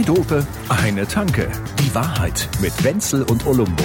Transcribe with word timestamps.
Zwei 0.00 0.14
Dope, 0.14 0.46
eine 0.68 1.06
Tanke. 1.06 1.50
Die 1.78 1.94
Wahrheit 1.94 2.48
mit 2.60 2.72
Wenzel 2.82 3.22
und 3.24 3.46
Olumbo. 3.46 3.84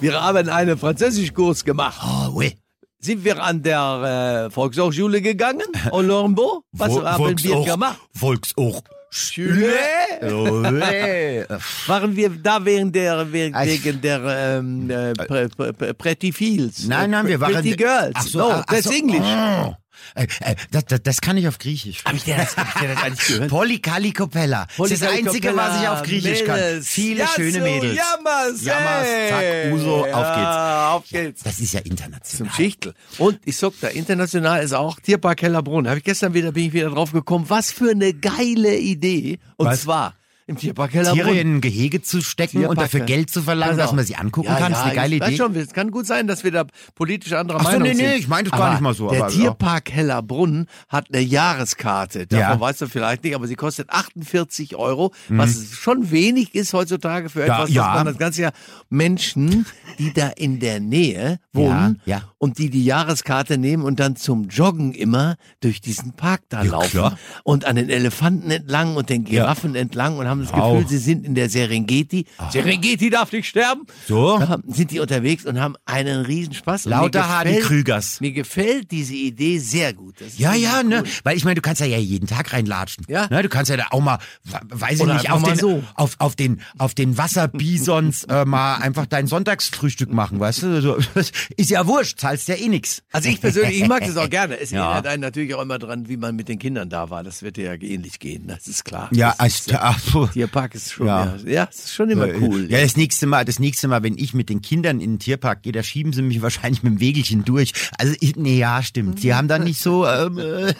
Wir 0.00 0.20
haben 0.20 0.48
einen 0.50 0.76
Französischkurs 0.76 1.64
gemacht. 1.64 1.98
Oh, 2.04 2.34
oui. 2.34 2.58
Sind 2.98 3.24
wir 3.24 3.42
an 3.42 3.62
der 3.62 4.48
äh, 4.48 4.50
Volkshochschule 4.50 5.22
gegangen, 5.22 5.66
Olombo? 5.92 6.64
Was 6.72 6.94
haben 6.94 7.42
wir 7.42 7.64
gemacht? 7.64 8.00
Volksoch. 8.14 8.82
Schule? 9.08 9.72
Oui. 10.20 11.44
Waren 11.86 12.16
wir 12.16 12.30
da 12.30 12.62
wegen 12.64 12.92
der, 12.92 13.32
wegen, 13.32 13.54
Ach. 13.54 14.00
der 14.02 14.58
ähm, 14.58 14.90
äh, 14.90 15.14
pre, 15.14 15.48
Pretty 15.94 16.32
Fields? 16.32 16.86
Nein, 16.86 17.12
nein, 17.12 17.26
wir 17.28 17.40
waren. 17.40 17.54
Pretty 17.54 17.76
Girls. 17.76 18.12
Ach 18.14 18.22
so, 18.26 18.38
no, 18.40 18.50
ach, 18.50 18.58
ach 18.58 18.64
that's 18.66 18.84
so. 18.84 18.92
English. 18.92 19.22
Oh. 19.22 19.74
Äh, 20.14 20.26
äh, 20.40 20.54
das, 20.70 20.84
das, 20.86 21.02
das 21.02 21.20
kann 21.20 21.36
ich 21.36 21.48
auf 21.48 21.58
Griechisch. 21.58 22.04
Hab 22.04 22.14
ich 22.14 22.24
dir 22.24 22.36
das, 22.36 22.56
hab 22.56 22.68
ich 22.68 22.80
dir 22.80 22.88
das 22.88 23.02
eigentlich 23.02 23.26
gehört? 23.26 23.50
Polykalikopella. 23.50 24.66
Das 24.76 24.90
ist 24.90 25.02
das 25.02 25.10
Einzige, 25.10 25.56
was 25.56 25.80
ich 25.80 25.88
auf 25.88 26.02
Griechisch 26.02 26.44
kann. 26.44 26.56
Mädels. 26.56 26.88
Viele 26.88 27.20
ja, 27.20 27.28
schöne 27.28 27.60
Mädels. 27.60 27.96
Jammers, 27.96 28.64
Jammers, 28.64 29.08
zack. 29.28 29.72
Uso, 29.72 30.04
auf 30.04 30.06
ja, 30.06 30.90
Auf 30.92 31.08
geht's. 31.08 31.42
Das 31.42 31.58
ist 31.58 31.72
ja 31.72 31.80
Zum 31.82 31.90
international. 31.90 32.54
Schichtel. 32.54 32.94
Und 33.18 33.40
ich 33.44 33.56
sag 33.56 33.72
da, 33.80 33.88
international 33.88 34.62
ist 34.62 34.72
auch 34.72 34.98
Tierpark 35.00 35.42
Hellerbrunn. 35.42 35.88
Habe 35.88 35.98
ich 35.98 36.04
gestern 36.04 36.34
wieder, 36.34 36.52
bin 36.52 36.66
ich 36.66 36.72
wieder 36.72 36.90
drauf 36.90 37.12
gekommen. 37.12 37.46
Was 37.48 37.72
für 37.72 37.90
eine 37.90 38.12
geile 38.14 38.76
Idee. 38.76 39.38
Und 39.56 39.66
Was? 39.66 39.82
zwar 39.82 40.14
im 40.46 40.56
Tierpark. 40.56 40.90
Tiere 40.92 41.34
in 41.38 41.56
ein 41.56 41.60
Gehege 41.60 42.02
zu 42.02 42.20
stecken 42.20 42.66
und 42.66 42.78
dafür. 42.78 43.00
Geld 43.00 43.30
zu 43.30 43.42
verlangen, 43.42 43.76
Pass 43.78 43.86
dass 43.86 43.96
man 43.96 44.04
sie 44.04 44.16
angucken 44.16 44.48
Ja, 44.48 44.56
kann. 44.58 44.72
ja, 44.72 44.78
ist 44.78 44.84
eine 44.84 44.94
geile 44.94 45.16
ich 45.16 45.22
Idee. 45.22 45.36
schon, 45.36 45.54
es 45.56 45.72
kann 45.72 45.90
gut 45.90 46.06
sein, 46.06 46.26
dass 46.26 46.44
wir 46.44 46.50
da 46.50 46.64
politisch 46.94 47.32
anderer 47.32 47.58
Ach 47.60 47.64
so, 47.64 47.70
Meinung 47.70 47.88
nee, 47.88 47.94
nee, 47.94 48.08
sind. 48.10 48.18
ich 48.18 48.28
meine 48.28 48.48
das 48.50 48.58
gar 48.58 48.66
aber 48.66 48.70
nicht 48.74 48.80
mal 48.82 48.94
so, 48.94 49.08
Der 49.10 49.24
aber 49.24 49.32
ja. 49.32 49.38
Tierpark 49.40 49.90
Hellerbrunn 49.90 50.66
hat 50.88 51.06
eine 51.12 51.22
Jahreskarte. 51.22 52.26
Davon 52.26 52.38
Ja. 52.56 52.60
weißt 52.60 52.82
du 52.82 52.86
vielleicht 52.88 53.24
nicht, 53.24 53.34
aber 53.34 53.46
sie 53.46 53.54
kostet 53.56 53.88
48 53.90 54.76
Euro, 54.76 55.12
was 55.28 55.72
schon 55.72 56.10
wenig 56.10 56.54
ist 56.54 56.72
heutzutage 56.74 57.28
für 57.30 57.42
etwas, 57.44 57.70
Mhm. 57.70 57.76
ja. 57.76 57.86
dass 57.86 57.94
man 57.96 58.06
das 58.06 58.18
ganze 58.18 58.42
Jahr 58.42 58.52
Menschen, 58.90 59.66
die 59.98 60.12
da 60.12 60.28
in 60.28 60.60
der 60.60 60.80
Nähe 60.80 61.38
wohnen 61.52 62.00
Ja, 62.04 62.18
ja. 62.18 62.22
Und 62.44 62.58
die 62.58 62.68
die 62.68 62.84
Jahreskarte 62.84 63.56
nehmen 63.56 63.82
und 63.84 64.00
dann 64.00 64.16
zum 64.16 64.48
Joggen 64.48 64.92
immer 64.92 65.36
durch 65.60 65.80
diesen 65.80 66.12
Park 66.12 66.42
da 66.50 66.62
Ja, 66.62 66.72
laufen 66.72 66.90
klar. 66.90 67.18
und 67.42 67.64
an 67.64 67.76
den 67.76 67.88
Elefanten 67.88 68.50
entlang 68.50 68.96
und 68.96 69.08
den 69.08 69.24
Giraffen 69.24 69.74
entlang 69.74 70.18
und 70.18 70.28
haben 70.28 70.42
das. 70.42 70.52
Gefühl, 70.52 70.84
sie 70.86 70.98
sind 70.98 71.24
in 71.24 71.34
der 71.34 71.48
Serengeti. 71.48 72.26
Serengeti 72.50 73.08
darf 73.08 73.32
nicht 73.32 73.48
sterben. 73.48 73.86
So? 74.06 74.38
Ja, 74.38 74.58
sind 74.66 74.90
die 74.90 75.00
unterwegs 75.00 75.46
und 75.46 75.58
haben 75.58 75.74
einen 75.86 76.26
Riesenspaß. 76.26 76.84
Lauter 76.84 77.26
Hardy 77.30 77.60
Krügers. 77.60 78.20
Mir 78.20 78.32
gefällt 78.32 78.90
diese 78.90 79.14
Idee 79.14 79.58
sehr 79.58 79.94
gut. 79.94 80.16
Ja, 80.36 80.52
ja, 80.54 80.82
ne? 80.82 80.98
cool. 81.02 81.08
Weil 81.24 81.36
ich 81.38 81.44
meine, 81.44 81.54
du 81.54 81.62
kannst 81.62 81.80
ja, 81.80 81.86
ja 81.86 81.96
jeden 81.98 82.26
Tag 82.26 82.52
reinlatschen. 82.52 83.06
Ja. 83.08 83.26
Ne? 83.30 83.42
Du 83.42 83.48
kannst 83.48 83.70
ja 83.70 83.78
da 83.78 83.86
auch 83.90 84.00
mal, 84.02 84.18
we- 84.44 84.60
weiß 84.68 84.96
ich 84.96 85.00
Oder 85.00 85.14
nicht, 85.14 85.24
einfach 85.30 85.36
auf 85.36 85.40
mal 85.42 85.48
den, 85.52 85.58
so. 85.58 85.82
auf, 85.94 86.16
auf 86.18 86.36
den, 86.36 86.60
auf 86.78 86.92
den 86.94 87.16
Wasserbisons 87.16 88.24
äh, 88.24 88.44
mal 88.44 88.76
einfach 88.76 89.06
dein 89.06 89.26
Sonntagsfrühstück 89.26 90.12
machen, 90.12 90.40
weißt 90.40 90.62
du? 90.62 90.82
So, 90.82 90.98
das 91.14 91.32
ist 91.56 91.70
ja 91.70 91.86
wurscht, 91.86 92.18
zahlst 92.36 92.48
ja 92.48 92.54
eh 92.64 92.68
nix. 92.68 93.02
Also 93.12 93.28
ich 93.28 93.40
persönlich, 93.40 93.80
ich 93.82 93.88
mag 93.88 94.00
das 94.04 94.16
auch 94.16 94.28
gerne. 94.30 94.58
Es 94.58 94.70
Ja. 94.70 94.84
erinnert 94.86 95.06
einen 95.06 95.20
natürlich 95.22 95.54
auch 95.54 95.62
immer 95.62 95.78
dran, 95.78 96.08
wie 96.08 96.16
man 96.16 96.34
mit 96.36 96.48
den 96.48 96.58
Kindern 96.58 96.88
da 96.90 97.10
war. 97.10 97.22
Das 97.24 97.42
wird 97.42 97.56
dir 97.56 97.64
ja 97.64 97.74
ähnlich 97.74 98.18
gehen, 98.18 98.46
das 98.46 98.66
ist 98.66 98.84
klar. 98.84 99.08
Ja, 99.12 99.34
das 99.38 99.60
ist, 99.60 99.72
also, 99.74 99.78
ach, 99.82 100.00
puh. 100.12 100.26
Tierpark 100.28 100.74
ist 100.74 100.92
schon, 100.92 101.06
Ja. 101.06 101.36
ja, 101.44 101.50
ja, 101.50 101.64
ist 101.64 101.92
schon 101.94 102.10
immer 102.10 102.26
cool. 102.40 102.70
Ja, 102.70 102.80
das 102.80 102.96
nächste 102.96 103.26
Mal, 103.26 103.44
das 103.44 103.58
nächste 103.58 103.88
Mal, 103.88 104.02
wenn 104.02 104.18
ich 104.18 104.34
mit 104.34 104.48
den 104.48 104.62
Kindern 104.62 105.00
in 105.00 105.12
den 105.14 105.18
Tierpark 105.18 105.62
gehe, 105.62 105.72
da 105.72 105.82
schieben 105.82 106.12
sie 106.12 106.22
mich 106.22 106.42
wahrscheinlich 106.42 106.82
mit 106.82 106.94
dem 106.94 107.00
Wegelchen 107.00 107.44
durch. 107.44 107.72
Also, 107.98 108.14
ich, 108.20 108.36
nee, 108.36 108.58
ja, 108.58 108.82
stimmt. 108.82 109.20
Sie 109.20 109.34
haben 109.34 109.48
da 109.48 109.58
nicht 109.58 109.80
so, 109.80 110.06
ähm, 110.06 110.38
äh, 110.38 110.74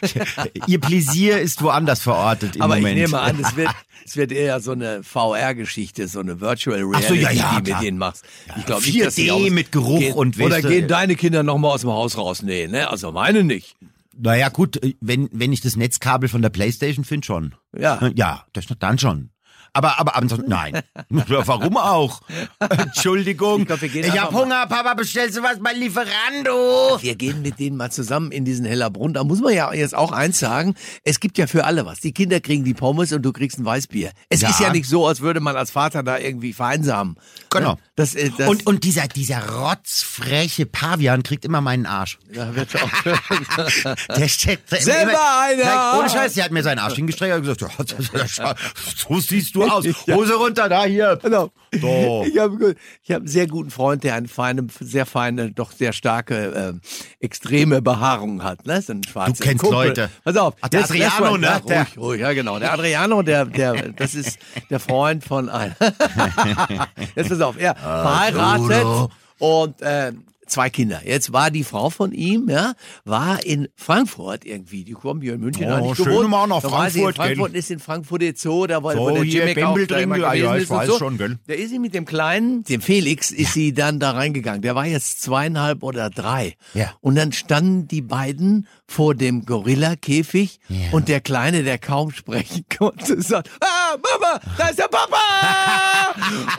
ihr 0.66 0.80
Pläsier 0.80 1.40
ist 1.40 1.62
woanders 1.62 2.00
verortet 2.00 2.56
im 2.56 2.62
Aber 2.62 2.76
Moment. 2.76 2.96
ich 2.98 3.02
nehme 3.04 3.20
an, 3.20 3.38
es 3.40 3.56
wird, 3.56 3.68
es 4.06 4.16
wird 4.16 4.32
eher 4.32 4.60
so 4.60 4.72
eine 4.72 5.02
VR-Geschichte, 5.02 6.08
so 6.08 6.20
eine 6.20 6.40
Virtual 6.40 6.80
Ach 6.94 7.02
so, 7.02 7.14
Reality, 7.14 7.38
ja, 7.38 7.52
ja, 7.54 7.60
die 7.60 7.72
mit 7.72 7.82
denen 7.82 7.98
machst. 7.98 8.24
Ich 8.58 8.66
glaube 8.66 8.82
nicht, 8.84 9.00
dass 9.00 9.14
4D 9.14 9.22
sie 9.22 9.30
aus- 9.30 9.50
mit 9.50 9.72
Geruch 9.72 10.14
und 10.14 10.38
Oder 10.40 10.59
du, 10.64 10.68
gehen 10.68 10.88
deine 10.88 11.16
Kinder 11.16 11.42
nochmal 11.42 11.72
aus 11.72 11.82
dem 11.82 11.90
Haus 11.90 12.16
raus? 12.16 12.42
Nee, 12.42 12.66
ne? 12.66 12.88
Also 12.90 13.12
meine 13.12 13.44
nicht. 13.44 13.76
Naja, 14.16 14.48
gut, 14.48 14.82
äh, 14.82 14.94
wenn, 15.00 15.28
wenn 15.32 15.52
ich 15.52 15.60
das 15.60 15.76
Netzkabel 15.76 16.28
von 16.28 16.42
der 16.42 16.50
Playstation 16.50 17.04
finde, 17.04 17.26
schon. 17.26 17.54
Ja. 17.76 18.10
Ja, 18.14 18.44
das 18.52 18.66
dann 18.82 18.98
schon. 18.98 19.30
Aber, 19.72 19.98
aber 20.00 20.16
ansonsten, 20.16 20.48
nein. 20.48 20.80
Ja, 21.28 21.46
Warum 21.46 21.76
auch? 21.76 22.22
Entschuldigung. 22.58 23.60
Ich 23.62 23.66
glaub, 23.66 23.80
wir 23.82 23.88
gehen 23.88 24.04
ich 24.04 24.20
hab 24.20 24.32
mal- 24.32 24.40
Hunger, 24.42 24.66
Papa, 24.66 24.94
bestellst 24.94 25.36
du 25.36 25.42
was 25.42 25.60
bei 25.60 25.72
Lieferando? 25.72 26.98
Wir 27.00 27.14
gehen 27.14 27.42
mit 27.42 27.58
denen 27.58 27.76
mal 27.76 27.90
zusammen 27.90 28.32
in 28.32 28.44
diesen 28.44 28.64
Hellerbrunn. 28.64 29.12
Da 29.14 29.24
muss 29.24 29.40
man 29.40 29.52
ja 29.54 29.72
jetzt 29.72 29.94
auch 29.94 30.12
eins 30.12 30.38
sagen. 30.38 30.74
Es 31.04 31.20
gibt 31.20 31.38
ja 31.38 31.46
für 31.46 31.64
alle 31.64 31.86
was. 31.86 32.00
Die 32.00 32.12
Kinder 32.12 32.40
kriegen 32.40 32.64
die 32.64 32.74
Pommes 32.74 33.12
und 33.12 33.22
du 33.22 33.32
kriegst 33.32 33.58
ein 33.58 33.64
Weißbier. 33.64 34.10
Es 34.28 34.40
Ja. 34.40 34.50
ist 34.50 34.60
ja 34.60 34.70
nicht 34.72 34.88
so, 34.88 35.06
als 35.06 35.20
würde 35.20 35.40
man 35.40 35.56
als 35.56 35.70
Vater 35.70 36.02
da 36.02 36.18
irgendwie 36.18 36.52
vereinsamen. 36.52 37.16
Genau. 37.50 37.78
Das, 37.96 38.14
äh, 38.14 38.30
das, 38.36 38.48
Und, 38.48 38.66
und 38.66 38.84
dieser, 38.84 39.06
dieser 39.08 39.48
rotzfreche 39.48 40.66
Pavian 40.66 41.22
kriegt 41.22 41.44
immer 41.44 41.60
meinen 41.60 41.86
Arsch. 41.86 42.18
da 42.32 42.54
wird 42.54 42.70
auch 42.82 42.90
Der 44.16 44.28
steckt 44.28 44.68
Selber 44.70 45.18
einer! 45.42 45.64
Nein, 45.64 45.98
ohne 46.00 46.10
Scheiß, 46.10 46.34
der 46.34 46.44
hat 46.44 46.52
mir 46.52 46.62
seinen 46.62 46.78
Arsch 46.78 46.94
hingestreckt 46.94 47.34
und 47.36 47.42
gesagt, 47.42 48.36
ja, 48.38 48.54
so 48.96 49.20
siehst 49.20 49.54
du 49.54 49.59
aus. 49.68 49.84
Hose 50.10 50.34
runter, 50.34 50.68
da, 50.68 50.84
hier. 50.84 51.18
Genau. 51.22 51.50
So. 51.80 52.24
Ich 52.26 52.38
habe 52.38 52.74
ich 53.02 53.10
hab 53.10 53.18
einen 53.18 53.26
sehr 53.28 53.46
guten 53.46 53.70
Freund, 53.70 54.02
der 54.04 54.14
eine 54.14 54.28
feine, 54.28 54.66
sehr 54.80 55.06
feine, 55.06 55.52
doch 55.52 55.72
sehr 55.72 55.92
starke, 55.92 56.80
äh, 56.80 57.24
extreme 57.24 57.80
Behaarung 57.82 58.42
hat. 58.42 58.66
Ne? 58.66 58.80
So 58.82 58.92
ein 58.92 59.02
Du 59.02 59.12
kennst 59.38 59.58
Kumpel. 59.62 59.88
Leute. 59.88 60.10
Pass 60.24 60.36
auf. 60.36 60.54
Ach, 60.60 60.68
der 60.68 60.80
ist 60.80 60.90
Adriano, 60.90 61.36
ne? 61.36 61.46
Ja, 61.46 61.60
Der- 61.60 61.78
ruhig, 61.82 61.98
ruhig, 61.98 62.20
ja 62.20 62.32
genau. 62.32 62.58
Der 62.58 62.72
Adriano, 62.72 63.22
der, 63.22 63.44
der, 63.44 63.90
das 63.92 64.14
ist 64.14 64.38
der 64.68 64.80
Freund 64.80 65.24
von 65.24 65.48
einem. 65.48 65.74
Jetzt 67.14 67.28
pass 67.28 67.40
auf, 67.40 67.56
er 67.58 67.74
verheiratet 67.76 69.10
und 69.38 69.80
äh, 69.82 70.12
zwei 70.50 70.70
Kinder. 70.70 71.00
Jetzt 71.04 71.32
war 71.32 71.50
die 71.50 71.64
Frau 71.64 71.90
von 71.90 72.12
ihm, 72.12 72.48
ja, 72.48 72.74
war 73.04 73.44
in 73.44 73.68
Frankfurt 73.76 74.44
irgendwie. 74.44 74.84
Die 74.84 74.92
kommen 74.92 75.20
hier 75.22 75.34
in 75.34 75.40
München 75.40 75.70
Oh, 75.70 75.94
schön 75.94 76.04
gewohnt. 76.06 76.30
mal 76.30 76.46
nach 76.46 76.62
war 76.64 76.90
sie 76.90 77.00
in 77.00 77.04
Frankfurt, 77.04 77.16
gell? 77.16 77.24
Frankfurt 77.36 77.54
ist 77.54 77.70
in 77.70 77.78
Frankfurt 77.78 78.22
jetzt 78.22 78.42
so, 78.42 78.66
da 78.66 78.82
war 78.82 78.94
So, 78.94 79.10
der 79.10 79.24
Jimmy 79.24 79.62
auch 79.62 79.78
drin, 79.78 80.14
ja, 80.20 80.34
ja, 80.34 80.56
ich 80.56 80.68
weiß 80.68 80.88
so. 80.88 80.98
schon, 80.98 81.18
gell? 81.18 81.38
Da 81.46 81.54
ist 81.54 81.70
sie 81.70 81.78
mit 81.78 81.94
dem 81.94 82.04
Kleinen, 82.04 82.64
dem 82.64 82.80
Felix, 82.80 83.30
ist 83.30 83.52
sie 83.54 83.72
dann 83.72 83.98
da 84.00 84.12
reingegangen. 84.12 84.62
Der 84.62 84.74
war 84.74 84.86
jetzt 84.86 85.22
zweieinhalb 85.22 85.82
oder 85.82 86.10
drei. 86.10 86.54
Ja. 86.74 86.92
Und 87.00 87.14
dann 87.16 87.32
standen 87.32 87.88
die 87.88 88.02
beiden 88.02 88.66
vor 88.86 89.14
dem 89.14 89.44
Gorilla-Käfig 89.46 90.58
Ja. 90.68 90.76
und 90.92 91.08
der 91.08 91.20
Kleine, 91.20 91.62
der 91.62 91.78
kaum 91.78 92.10
sprechen 92.10 92.64
konnte, 92.76 93.20
sagt, 93.22 93.48
ah, 93.60 93.96
Mama, 93.96 94.40
da 94.58 94.68
ist 94.68 94.78
der 94.78 94.88
Papa! 94.88 95.16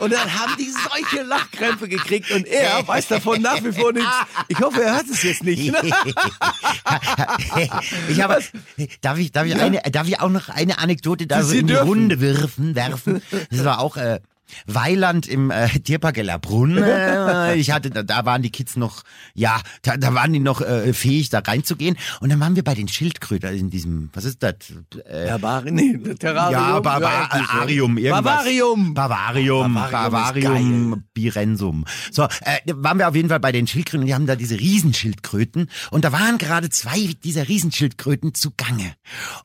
und 0.00 0.12
dann 0.12 0.32
haben 0.38 0.52
die 0.58 0.70
solche 0.70 1.22
Lachkrämpfe 1.26 1.88
gekriegt 1.88 2.30
und 2.30 2.46
er 2.46 2.86
weiß 2.86 3.08
davon 3.08 3.40
nach 3.42 3.62
wie 3.62 3.72
vor 3.72 3.81
nichts. 3.90 4.08
Ich 4.48 4.60
hoffe, 4.60 4.82
er 4.82 4.94
hat 4.96 5.06
es 5.10 5.22
jetzt 5.22 5.42
nicht. 5.44 5.60
ich 8.08 8.22
habe, 8.22 8.38
darf 9.00 9.18
ich, 9.18 9.32
darf 9.32 9.46
ich 9.46 9.60
eine, 9.60 9.80
darf 9.90 10.06
ich 10.06 10.20
auch 10.20 10.28
noch 10.28 10.48
eine 10.48 10.78
Anekdote 10.78 11.26
da 11.26 11.42
so 11.42 11.52
in 11.54 11.66
die 11.66 11.72
dürfen. 11.72 11.88
Runde 11.88 12.20
werfen, 12.20 12.74
werfen? 12.74 13.22
Das 13.50 13.64
war 13.64 13.80
auch, 13.80 13.96
äh, 13.96 14.20
Weiland 14.66 15.26
im 15.26 15.50
äh, 15.50 15.68
Tierpark 15.84 16.18
Ellerbrunn. 16.18 16.76
Äh, 16.78 17.56
ich 17.56 17.70
hatte, 17.70 17.90
da, 17.90 18.02
da 18.02 18.24
waren 18.24 18.42
die 18.42 18.50
Kids 18.50 18.76
noch, 18.76 19.02
ja, 19.34 19.60
da, 19.82 19.96
da 19.96 20.14
waren 20.14 20.32
die 20.32 20.40
noch 20.40 20.60
äh, 20.60 20.92
fähig, 20.92 21.30
da 21.30 21.40
reinzugehen. 21.40 21.96
Und 22.20 22.30
dann 22.30 22.40
waren 22.40 22.56
wir 22.56 22.64
bei 22.64 22.74
den 22.74 22.88
Schildkröten 22.88 23.56
in 23.56 23.70
diesem, 23.70 24.10
was 24.12 24.24
ist 24.24 24.42
das? 24.42 24.54
Äh, 25.04 25.26
Barbari, 25.26 25.72
nee, 25.72 25.98
Terrarium. 26.14 26.52
ja, 26.52 26.80
Bavarium, 26.80 27.98
irgendwas. 27.98 28.24
Bavarium. 28.24 28.94
Bavarium, 28.94 29.74
Bavarium 29.74 31.04
Birensum. 31.14 31.84
So, 32.10 32.24
äh, 32.24 32.58
waren 32.66 32.98
wir 32.98 33.08
auf 33.08 33.14
jeden 33.14 33.28
Fall 33.28 33.40
bei 33.40 33.52
den 33.52 33.66
Schildkröten 33.66 34.00
und 34.00 34.06
die 34.06 34.14
haben 34.14 34.26
da 34.26 34.36
diese 34.36 34.58
Riesenschildkröten 34.58 35.68
und 35.90 36.04
da 36.04 36.12
waren 36.12 36.38
gerade 36.38 36.70
zwei 36.70 37.14
dieser 37.24 37.48
Riesenschildkröten 37.48 38.34
zugange. 38.34 38.94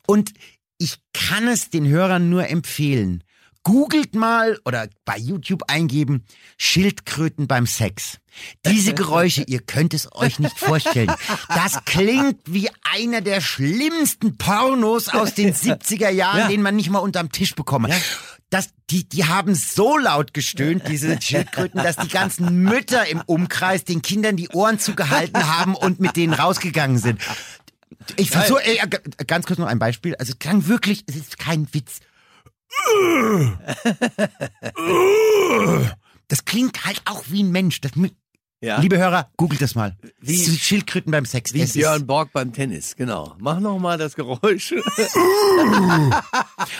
Und 0.05 0.33
ich 0.77 0.99
kann 1.13 1.47
es 1.47 1.69
den 1.69 1.87
Hörern 1.87 2.29
nur 2.29 2.47
empfehlen. 2.49 3.23
Googelt 3.67 4.15
mal 4.15 4.57
oder 4.63 4.87
bei 5.03 5.17
YouTube 5.17 5.63
eingeben 5.67 6.23
Schildkröten 6.57 7.47
beim 7.47 7.65
Sex. 7.67 8.19
Diese 8.65 8.93
Geräusche, 8.95 9.43
ihr 9.43 9.59
könnt 9.59 9.93
es 9.93 10.07
euch 10.15 10.39
nicht 10.39 10.57
vorstellen. 10.57 11.11
Das 11.49 11.83
klingt 11.83 12.39
wie 12.45 12.69
einer 12.95 13.19
der 13.19 13.41
schlimmsten 13.41 14.37
Pornos 14.37 15.09
aus 15.09 15.33
den 15.33 15.53
70er 15.53 16.09
Jahren, 16.09 16.39
Ja. 16.39 16.47
den 16.47 16.61
man 16.61 16.77
nicht 16.77 16.89
mal 16.89 16.99
unterm 16.99 17.29
Tisch 17.29 17.55
bekommen 17.55 17.91
hat. 17.91 18.01
Das, 18.49 18.69
die, 18.89 19.03
die 19.09 19.25
haben 19.25 19.53
so 19.53 19.97
laut 19.97 20.33
gestöhnt, 20.33 20.83
diese 20.87 21.21
Schildkröten, 21.21 21.83
dass 21.83 21.97
die 21.97 22.07
ganzen 22.07 22.63
Mütter 22.63 23.05
im 23.09 23.19
Umkreis 23.25 23.83
den 23.83 24.01
Kindern 24.01 24.37
die 24.37 24.47
Ohren 24.49 24.79
zugehalten 24.79 25.45
haben 25.45 25.75
und 25.75 25.99
mit 25.99 26.15
denen 26.15 26.31
rausgegangen 26.33 26.99
sind. 26.99 27.19
Ich 28.15 28.31
versuche, 28.31 28.61
g- 28.63 29.25
ganz 29.27 29.45
kurz 29.45 29.59
noch 29.59 29.67
ein 29.67 29.79
Beispiel. 29.79 30.15
Also 30.15 30.31
es 30.31 30.39
klang 30.39 30.67
wirklich, 30.67 31.03
es 31.07 31.17
ist 31.17 31.37
kein 31.37 31.67
Witz. 31.73 31.99
Das 36.27 36.45
klingt 36.45 36.85
halt 36.85 37.01
auch 37.05 37.23
wie 37.29 37.43
ein 37.43 37.51
Mensch. 37.51 37.79
Das, 37.81 37.91
Ja. 38.59 38.79
Liebe 38.79 38.97
Hörer, 38.97 39.29
googelt 39.37 39.61
das 39.61 39.75
mal. 39.75 39.95
Wie- 40.19 40.35
Schildkröten 40.35 41.11
beim 41.11 41.25
Sex. 41.25 41.53
Wie 41.53 41.63
Björn 41.65 42.07
Borg 42.07 42.33
beim 42.33 42.51
Tennis, 42.53 42.95
genau. 42.95 43.35
Mach 43.39 43.59
noch 43.59 43.77
mal 43.79 43.97
das 43.97 44.15
Geräusch. 44.15 44.73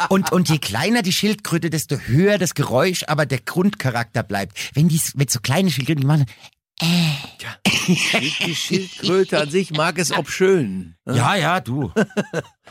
Und, 0.10 0.32
und 0.32 0.50
je 0.50 0.58
kleiner 0.58 1.02
die 1.02 1.12
Schildkröte, 1.14 1.70
desto 1.70 1.98
höher 1.98 2.38
das 2.38 2.54
Geräusch, 2.56 3.04
aber 3.08 3.26
der 3.26 3.40
Grundcharakter 3.40 4.24
bleibt. 4.24 4.72
Wenn 4.76 4.88
die 4.88 5.00
mit 5.16 5.30
so 5.32 5.40
kleine 5.40 5.70
Schildkröten, 5.70 6.02
die 6.02 6.08
machen, 6.08 6.26
Die 6.80 8.56
Schildkröte 8.56 9.40
an 9.40 9.50
sich 9.50 9.72
mag 9.72 9.98
es 9.98 10.12
obschön. 10.12 10.96
ja, 11.06 11.36
ja, 11.36 11.60
du. 11.60 11.92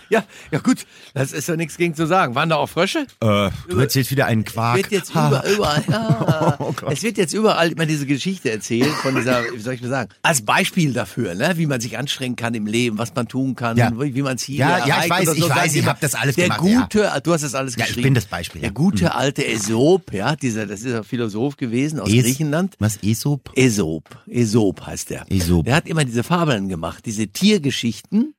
Ja, 0.08 0.22
ja 0.52 0.60
gut, 0.60 0.86
das 1.14 1.32
ist 1.32 1.48
ja 1.48 1.56
nichts 1.56 1.78
gegen 1.78 1.94
zu 1.94 2.06
sagen. 2.06 2.36
Waren 2.36 2.50
da 2.50 2.56
auch 2.56 2.68
Frösche? 2.68 3.06
äh, 3.20 3.50
du 3.68 3.78
erzählst 3.80 4.12
wieder 4.12 4.26
einen 4.26 4.44
Es 4.46 4.52
Quark. 4.52 4.76
wird 4.76 4.92
jetzt 4.92 5.14
Ha. 5.16 5.26
überall, 5.28 5.50
überall 5.52 5.84
ja. 5.90 6.56
Oh 6.60 6.74
es 6.90 7.02
wird 7.02 7.18
jetzt 7.18 7.32
überall 7.32 7.72
immer 7.72 7.86
diese 7.86 8.06
Geschichte 8.06 8.52
erzählt 8.52 8.92
von 9.02 9.16
dieser, 9.16 9.42
wie 9.52 9.58
soll 9.58 9.74
ich 9.74 9.80
mal 9.82 9.88
sagen, 9.88 10.10
als 10.22 10.42
Beispiel 10.42 10.92
dafür, 10.92 11.34
ne, 11.34 11.54
wie 11.56 11.66
man 11.66 11.80
sich 11.80 11.98
anstrengen 11.98 12.36
kann 12.36 12.54
im 12.54 12.66
Leben, 12.66 12.98
was 12.98 13.12
man 13.16 13.26
tun 13.26 13.56
kann, 13.56 13.76
Ja. 13.78 13.90
wie 13.98 14.22
man 14.22 14.38
Ziele 14.38 14.58
Ja, 14.60 14.86
ja, 14.86 15.02
ich 15.02 15.10
weiß, 15.10 15.28
oder 15.28 15.32
ich 15.38 15.42
so. 15.42 15.50
weiß, 15.50 15.66
ich 15.66 15.72
die 15.72 15.78
immer, 15.80 15.88
hab 15.88 16.00
das 16.00 16.14
alles 16.14 16.36
der 16.36 16.50
gemacht, 16.50 16.64
ja. 16.66 16.80
gute, 16.82 17.20
du 17.24 17.32
hast 17.32 17.42
das 17.42 17.54
alles 17.56 17.74
Ja, 17.74 17.80
ich 17.80 17.86
geschrieben. 17.88 18.04
bin 18.04 18.14
das 18.14 18.26
Beispiel, 18.26 18.60
Der 18.60 18.68
ja. 18.70 18.74
gute 18.74 19.12
alte 19.14 19.42
Aesop, 19.44 20.12
ja, 20.12 20.36
dieser, 20.36 20.66
das 20.66 20.82
ist 20.82 20.94
ein 20.94 21.02
Philosoph 21.04 21.56
gewesen 21.56 21.98
aus 21.98 22.12
Es- 22.12 22.22
Griechenland. 22.22 22.76
Was, 22.78 23.02
Aesop? 23.02 23.50
Aesop, 23.56 23.95
Aesop 24.28 24.86
heißt 24.86 25.10
der. 25.10 25.26
Aesop. 25.30 25.64
Der 25.64 25.76
hat 25.76 25.88
immer 25.88 26.04
diese 26.04 26.22
Fabeln 26.22 26.68
gemacht, 26.68 27.04
diese 27.06 27.26
Tiergeschichten, 27.28 28.34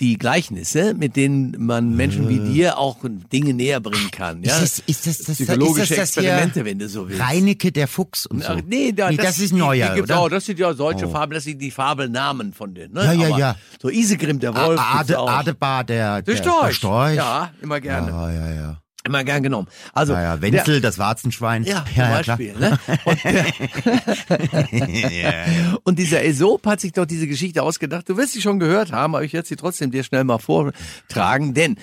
die 0.00 0.16
Gleichnisse, 0.16 0.94
mit 0.94 1.14
denen 1.14 1.54
man 1.58 1.94
Menschen 1.94 2.28
wie 2.28 2.38
dir 2.38 2.78
auch 2.78 2.96
Dinge 3.30 3.52
näher 3.52 3.80
bringen 3.80 4.10
kann. 4.10 4.42
Ja? 4.42 4.58
Äh. 4.58 4.64
Ist 4.64 4.78
das, 4.78 4.84
ist 4.86 5.06
das, 5.06 5.18
das, 5.18 5.36
Psychologische 5.36 5.82
ist 5.82 5.90
das, 5.90 5.98
das 6.14 6.24
Experimente, 6.24 6.54
hier 6.54 6.64
wenn 6.64 6.78
du 6.78 6.88
so 6.88 7.08
willst. 7.08 7.20
Reinecke 7.22 7.70
der 7.70 7.86
Fuchs 7.86 8.24
und 8.24 8.42
so? 8.42 8.56
Nee, 8.66 8.92
da, 8.92 9.12
das, 9.12 9.38
ist 9.38 9.52
die- 9.52 9.56
neuer, 9.56 9.94
die? 9.94 10.12
Auch, 10.12 10.30
das 10.30 10.46
sind 10.46 10.58
ja 10.58 10.72
solche 10.72 11.06
Oh. 11.06 11.10
Fabeln, 11.10 11.34
das 11.34 11.44
sind 11.44 11.60
die 11.60 11.70
Fabelnamen 11.70 12.54
von 12.54 12.72
denen. 12.74 12.94
Ne? 12.94 13.04
Ja, 13.04 13.12
ja, 13.12 13.26
Aber 13.28 13.38
ja. 13.38 13.56
So 13.80 13.90
Isegrim, 13.90 14.38
der 14.38 14.54
Wolf. 14.54 14.80
Ade. 14.80 15.18
Adebar, 15.18 15.84
der, 15.84 16.22
Der 16.22 16.34
der 16.34 16.72
Storch. 16.72 17.14
Ja, 17.14 17.50
immer 17.60 17.80
gerne. 17.80 18.10
Ja, 18.10 18.30
ja, 18.32 18.54
ja. 18.54 18.82
Immer 19.06 19.24
gern 19.24 19.42
genommen. 19.42 19.66
Also, 19.94 20.12
Ja, 20.12 20.22
ja, 20.22 20.36
der- 20.36 20.52
Wenzel, 20.52 20.80
das 20.80 20.98
Warzenschwein. 20.98 21.64
Ja, 21.70 21.84
zum 21.86 21.96
ja, 21.96 22.20
klar. 22.22 22.36
Beispiel. 22.36 22.54
Ne? 22.58 22.78
Und, 23.04 23.18
und 25.84 25.98
dieser 25.98 26.18
Aesop 26.20 26.66
hat 26.66 26.80
sich 26.80 26.92
doch 26.92 27.06
diese 27.06 27.26
Geschichte 27.26 27.62
ausgedacht. 27.62 28.08
Du 28.08 28.16
wirst 28.16 28.32
sie 28.34 28.42
schon 28.42 28.58
gehört 28.58 28.92
haben, 28.92 29.14
aber 29.14 29.24
ich 29.24 29.32
werde 29.32 29.48
sie 29.48 29.56
trotzdem 29.56 29.90
dir 29.90 30.04
schnell 30.04 30.24
mal 30.24 30.38
vortragen. 30.38 31.54
Denn 31.54 31.76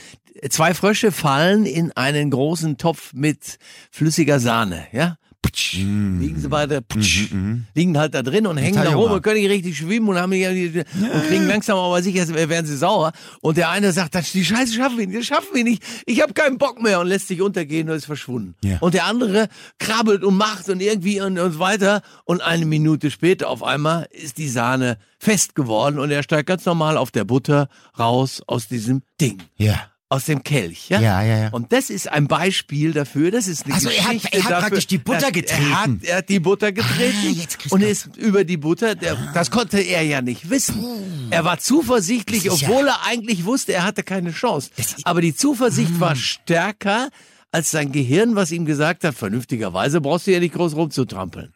zwei 0.49 0.73
Frösche 0.73 1.11
fallen 1.11 1.65
in 1.65 1.91
einen 1.93 2.29
großen 2.29 2.77
Topf 2.77 3.13
mit 3.13 3.57
flüssiger 3.91 4.39
Sahne. 4.39 4.85
Ja? 4.91 5.17
Putsch. 5.41 5.73
Liegen 5.75 6.39
sie 6.39 6.49
beide, 6.49 6.81
putsch, 6.81 7.31
liegen 7.75 7.97
halt 7.97 8.13
da 8.13 8.23
drin 8.23 8.47
und 8.47 8.57
hängen 8.57 8.83
da 8.83 8.93
rum 8.93 9.11
und 9.11 9.21
können 9.21 9.39
nicht 9.39 9.49
richtig 9.49 9.77
schwimmen 9.77 10.09
und 10.09 10.17
haben 10.17 10.31
die, 10.31 10.45
und 10.45 11.27
kriegen 11.27 11.47
langsam 11.47 11.77
aber 11.77 12.01
sicher 12.01 12.27
werden 12.27 12.65
sie 12.65 12.75
sauer. 12.75 13.11
Und 13.41 13.57
der 13.57 13.69
eine 13.69 13.91
sagt, 13.91 14.15
die 14.33 14.45
Scheiße 14.45 14.73
schaffen 14.73 14.97
wir 14.97 15.07
nicht, 15.07 15.19
das 15.19 15.25
schaffen 15.25 15.49
wir 15.53 15.63
nicht. 15.63 15.83
Ich 16.05 16.21
habe 16.21 16.33
keinen 16.33 16.57
Bock 16.57 16.81
mehr 16.81 16.99
und 16.99 17.07
lässt 17.07 17.27
sich 17.27 17.41
untergehen 17.41 17.89
und 17.89 17.95
ist 17.95 18.05
verschwunden. 18.05 18.55
Ja. 18.63 18.77
Und 18.79 18.93
der 18.93 19.05
andere 19.05 19.47
krabbelt 19.79 20.23
und 20.23 20.35
macht 20.35 20.69
und 20.69 20.81
irgendwie 20.81 21.21
und, 21.21 21.39
und 21.39 21.59
weiter. 21.59 22.01
Und 22.25 22.41
eine 22.41 22.65
Minute 22.65 23.11
später 23.11 23.49
auf 23.49 23.63
einmal 23.63 24.07
ist 24.11 24.37
die 24.37 24.49
Sahne 24.49 24.97
fest 25.19 25.55
geworden 25.55 25.99
und 25.99 26.11
er 26.11 26.23
steigt 26.23 26.47
ganz 26.47 26.65
normal 26.65 26.97
auf 26.97 27.11
der 27.11 27.23
Butter 27.23 27.69
raus 27.97 28.41
aus 28.47 28.67
diesem 28.67 29.01
Ding. 29.19 29.41
Ja. 29.55 29.91
Aus 30.09 30.23
dem 30.23 30.41
Kelch, 30.41 30.87
ja? 30.87 31.01
Ja, 31.01 31.21
ja, 31.21 31.37
ja. 31.37 31.49
Und 31.49 31.73
das 31.73 31.89
ist 31.89 32.07
ein 32.09 32.29
Beispiel 32.29 32.93
dafür, 32.93 33.29
das 33.29 33.45
ist 33.49 33.65
eine 33.65 33.73
Also 33.73 33.89
er 33.89 34.03
hat- 34.05 34.13
Geschichte 34.13 34.37
er 34.37 34.43
hat 34.45 34.51
dafür. 34.51 34.61
praktisch 34.69 34.87
die 34.87 34.97
Butter 34.99 35.17
er, 35.19 35.23
Er 35.23 35.27
hat, 35.27 35.33
getreten. 35.33 36.01
er 36.03 36.17
hat 36.19 36.29
die 36.29 36.39
Butter 36.39 36.71
getreten 36.71 37.17
Ah, 37.27 37.29
jetzt 37.41 37.71
und 37.73 37.81
ist 37.83 38.15
über 38.15 38.45
die 38.45 38.55
Butter, 38.55 38.95
der, 38.95 39.17
das 39.33 39.51
konnte 39.51 39.79
er 39.81 40.03
ja 40.03 40.21
nicht 40.21 40.49
wissen. 40.49 40.81
Er 41.29 41.43
war 41.43 41.59
zuversichtlich, 41.59 42.45
ja- 42.45 42.53
obwohl 42.53 42.87
er 42.87 43.05
eigentlich 43.05 43.43
wusste, 43.43 43.73
er 43.73 43.83
hatte 43.83 44.01
keine 44.03 44.31
Chance. 44.31 44.69
Aber 45.03 45.19
die 45.19 45.35
Zuversicht 45.35 45.99
war 45.99 46.15
stärker 46.15 47.09
als 47.51 47.71
sein 47.71 47.91
Gehirn, 47.91 48.35
was 48.35 48.51
ihm 48.51 48.65
gesagt 48.65 49.03
hat, 49.03 49.13
vernünftigerweise 49.13 49.99
brauchst 49.99 50.27
du 50.27 50.31
ja 50.31 50.39
nicht 50.39 50.53
groß 50.53 50.73
rumzutrampeln. 50.75 51.51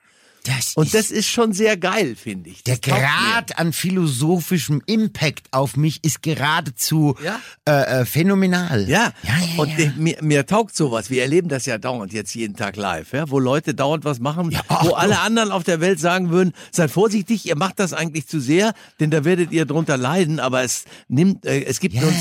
Das 0.45 0.73
Und 0.75 0.93
das 0.93 1.11
ist 1.11 1.27
schon 1.27 1.53
sehr 1.53 1.77
geil, 1.77 2.15
finde 2.15 2.49
ich. 2.49 2.63
der 2.63 2.77
Das 2.77 2.93
mir. 2.93 2.99
Grad 2.99 3.59
an 3.59 3.73
philosophischem 3.73 4.81
Impact 4.87 5.47
auf 5.51 5.77
mich 5.77 6.03
ist 6.03 6.23
geradezu 6.23 7.15
Ja. 7.23 7.39
äh, 7.67 8.01
äh, 8.01 8.05
phänomenal. 8.05 8.89
Ja, 8.89 9.11
ja, 9.23 9.33
ja, 9.55 9.61
und 9.61 9.69
ja. 9.77 9.85
äh, 9.85 9.91
Mir, 9.97 10.17
mir 10.21 10.45
taugt 10.45 10.75
sowas. 10.75 11.09
Wir 11.09 11.21
erleben 11.21 11.47
das 11.47 11.65
ja 11.67 11.77
dauernd 11.77 12.11
jetzt 12.13 12.33
jeden 12.33 12.55
Tag 12.55 12.75
live, 12.75 13.13
wo 13.27 13.37
Leute 13.39 13.73
dauernd 13.75 14.03
was 14.03 14.19
machen, 14.19 14.57
ach, 14.67 14.85
wo 14.85 14.93
alle 14.93 15.19
anderen 15.19 15.51
auf 15.51 15.63
der 15.63 15.79
Welt 15.79 15.99
sagen 15.99 16.31
würden, 16.31 16.53
seid 16.71 16.89
vorsichtig, 16.89 17.45
ihr 17.45 17.55
macht 17.55 17.79
das 17.79 17.93
eigentlich 17.93 18.27
zu 18.27 18.39
sehr, 18.39 18.73
denn 18.99 19.11
da 19.11 19.23
werdet 19.23 19.51
ihr 19.51 19.65
drunter 19.65 19.97
leiden, 19.97 20.39
aber 20.39 20.63
es 20.63 20.85
nimmt, 21.07 21.45
äh, 21.45 21.63
es 21.65 21.79
gibt 21.79 21.95
uns, 22.01 22.15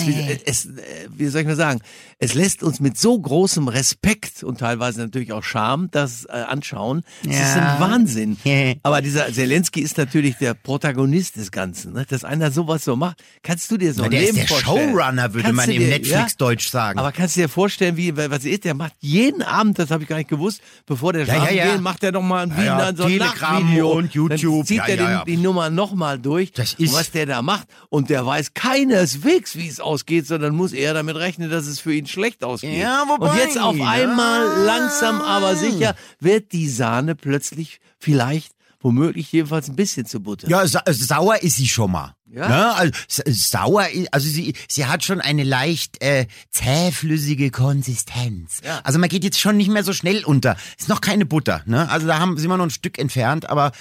es, 0.44 0.66
äh, 0.66 0.70
wie 1.16 1.26
soll 1.28 1.42
ich 1.42 1.46
mal 1.46 1.56
sagen, 1.56 1.80
es 2.18 2.34
lässt 2.34 2.62
uns 2.62 2.80
mit 2.80 2.98
so 2.98 3.18
großem 3.18 3.68
Respekt 3.68 4.42
und 4.42 4.58
teilweise 4.58 5.00
natürlich 5.00 5.32
auch 5.32 5.42
Scham 5.42 5.90
das 5.90 6.26
äh, 6.26 6.32
anschauen. 6.32 7.02
Es 7.26 7.36
ist 7.36 7.56
ein 7.56 7.80
Wahnsinn. 7.80 8.09
Ja. 8.44 8.74
Aber 8.82 9.02
dieser 9.02 9.32
Zelensky 9.32 9.80
ist 9.80 9.96
natürlich 9.98 10.36
der 10.36 10.54
Protagonist 10.54 11.36
des 11.36 11.50
Ganzen, 11.50 11.92
ne? 11.92 12.04
dass 12.08 12.24
einer 12.24 12.50
sowas 12.50 12.84
so 12.84 12.96
macht. 12.96 13.22
Kannst 13.42 13.70
du 13.70 13.76
dir 13.76 13.92
so 13.92 14.00
Na, 14.00 14.04
ein 14.06 14.10
der 14.10 14.20
ist 14.20 14.26
Leben 14.34 14.38
der 14.38 14.48
vorstellen? 14.48 14.90
Showrunner, 14.92 15.34
würde 15.34 15.42
Kannst 15.48 15.66
man 15.66 15.70
im 15.70 15.88
Netflix-Deutsch 15.88 16.68
sagen. 16.70 16.98
aber 16.98 17.12
kannst 17.12 17.36
du 17.36 17.40
dir 17.40 17.48
vorstellen, 17.48 17.96
wie 17.96 18.16
was 18.16 18.44
ist? 18.44 18.64
Der 18.64 18.74
macht 18.74 18.92
jeden 19.00 19.42
Abend, 19.42 19.78
das 19.78 19.90
habe 19.90 20.02
ich 20.02 20.08
gar 20.08 20.16
nicht 20.16 20.28
gewusst, 20.30 20.60
bevor 20.86 21.12
der 21.12 21.24
Ja, 21.26 21.34
schlafen 21.34 21.56
ja, 21.56 21.64
ja. 21.66 21.72
geht, 21.72 21.80
macht 21.82 22.02
er 22.04 22.12
noch 22.12 22.22
mal 22.22 22.42
ein 22.44 22.50
Ja, 22.50 22.56
Video, 22.56 22.66
ja, 22.72 22.96
so 22.96 23.02
ein 23.04 23.08
Telegram 23.10 23.76
und 23.86 24.14
YouTube. 24.14 24.28
Dann 24.58 24.66
zieht 24.66 24.76
Ja, 24.78 24.84
er 24.86 24.96
ja, 24.96 24.96
den, 24.96 25.10
ja. 25.10 25.24
die 25.24 25.36
Nummer 25.36 25.70
noch 25.70 25.94
mal 25.94 26.18
durch. 26.18 26.52
Das 26.52 26.74
ist- 26.74 26.92
was 26.94 27.10
der 27.10 27.26
da 27.26 27.42
macht 27.42 27.68
und 27.88 28.10
der 28.10 28.24
weiß 28.26 28.54
keineswegs, 28.54 29.56
wie 29.56 29.68
es 29.68 29.80
ausgeht, 29.80 30.26
sondern 30.26 30.54
muss 30.54 30.72
eher 30.72 30.94
damit 30.94 31.16
rechnen, 31.16 31.50
dass 31.50 31.66
es 31.66 31.80
für 31.80 31.94
ihn 31.94 32.06
schlecht 32.06 32.42
ausgeht. 32.44 32.78
Ja, 32.78 33.04
wobei, 33.08 33.30
und 33.30 33.36
jetzt 33.38 33.58
auf 33.58 33.76
einmal 33.80 34.46
ja. 34.46 34.64
langsam 34.64 35.20
aber 35.20 35.56
sicher 35.56 35.94
wird 36.18 36.52
die 36.52 36.68
Sahne 36.68 37.14
plötzlich 37.14 37.80
vielleicht 38.00 38.52
womöglich 38.82 39.30
jedenfalls 39.30 39.68
ein 39.68 39.76
bisschen 39.76 40.06
zu 40.06 40.20
Butter. 40.20 40.48
Ja, 40.48 40.66
sa 40.66 40.82
sauer 40.88 41.42
ist 41.42 41.56
sie 41.56 41.68
schon 41.68 41.92
mal. 41.92 42.14
Ja. 42.32 42.48
Ne? 42.48 42.74
Also, 42.76 42.92
s- 43.08 43.50
sauer, 43.50 43.86
also 44.12 44.26
sie, 44.28 44.54
sie 44.68 44.86
hat 44.86 45.04
schon 45.04 45.20
eine 45.20 45.42
leicht 45.44 46.00
äh, 46.02 46.26
zähflüssige 46.50 47.50
Konsistenz. 47.50 48.60
Ja. 48.64 48.80
Also 48.84 48.98
man 48.98 49.08
geht 49.08 49.24
jetzt 49.24 49.38
schon 49.40 49.56
nicht 49.56 49.68
mehr 49.70 49.84
so 49.84 49.92
schnell 49.92 50.24
unter. 50.24 50.56
Ist 50.78 50.88
noch 50.88 51.00
keine 51.00 51.26
Butter, 51.26 51.62
ne? 51.66 51.90
Also 51.90 52.06
da 52.06 52.18
haben, 52.20 52.38
sind 52.38 52.48
wir 52.48 52.56
noch 52.56 52.64
ein 52.64 52.70
Stück 52.70 52.98
entfernt, 52.98 53.50
aber 53.50 53.72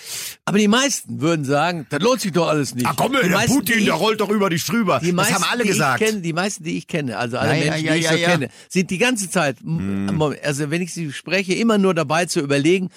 Aber 0.46 0.58
die 0.58 0.68
meisten 0.68 1.22
würden 1.22 1.46
sagen, 1.46 1.86
das 1.92 2.02
lohnt 2.02 2.22
sich 2.22 2.32
doch 2.34 2.48
alles 2.48 2.74
nicht. 2.76 2.88
die 2.90 3.30
meisten, 3.30 3.64
die 3.66 3.74
ich- 3.74 3.94
rollt 3.94 4.20
doch 4.20 4.30
über 4.30 4.50
die 4.50 4.60
Strüber. 4.60 5.00
Die 5.00 5.12
meisten, 5.12 5.34
das 5.36 5.44
haben 5.44 5.50
alle 5.52 5.64
die 5.64 5.70
gesagt. 5.70 6.02
Ich 6.02 6.08
kenne, 6.08 6.22
die 6.22 6.34
meisten, 6.34 6.64
die 6.64 6.78
ich 6.78 6.88
kenne, 6.88 7.18
also 7.18 7.38
alle 7.38 7.56
Ja, 7.58 7.72
Menschen, 7.72 7.86
ja, 7.86 7.94
die 7.94 8.00
ich 8.00 8.08
so 8.10 8.16
kenne, 8.16 8.50
sind 8.68 8.90
die 8.90 8.98
ganze 8.98 9.30
Zeit, 9.30 9.58
m- 9.62 10.22
also 10.44 10.72
wenn 10.72 10.82
ich 10.82 10.94
sie 10.94 11.14
spreche, 11.14 11.54
immer 11.54 11.78
nur 11.78 11.94
dabei 11.94 12.26
zu 12.26 12.40
überlegen, 12.42 12.90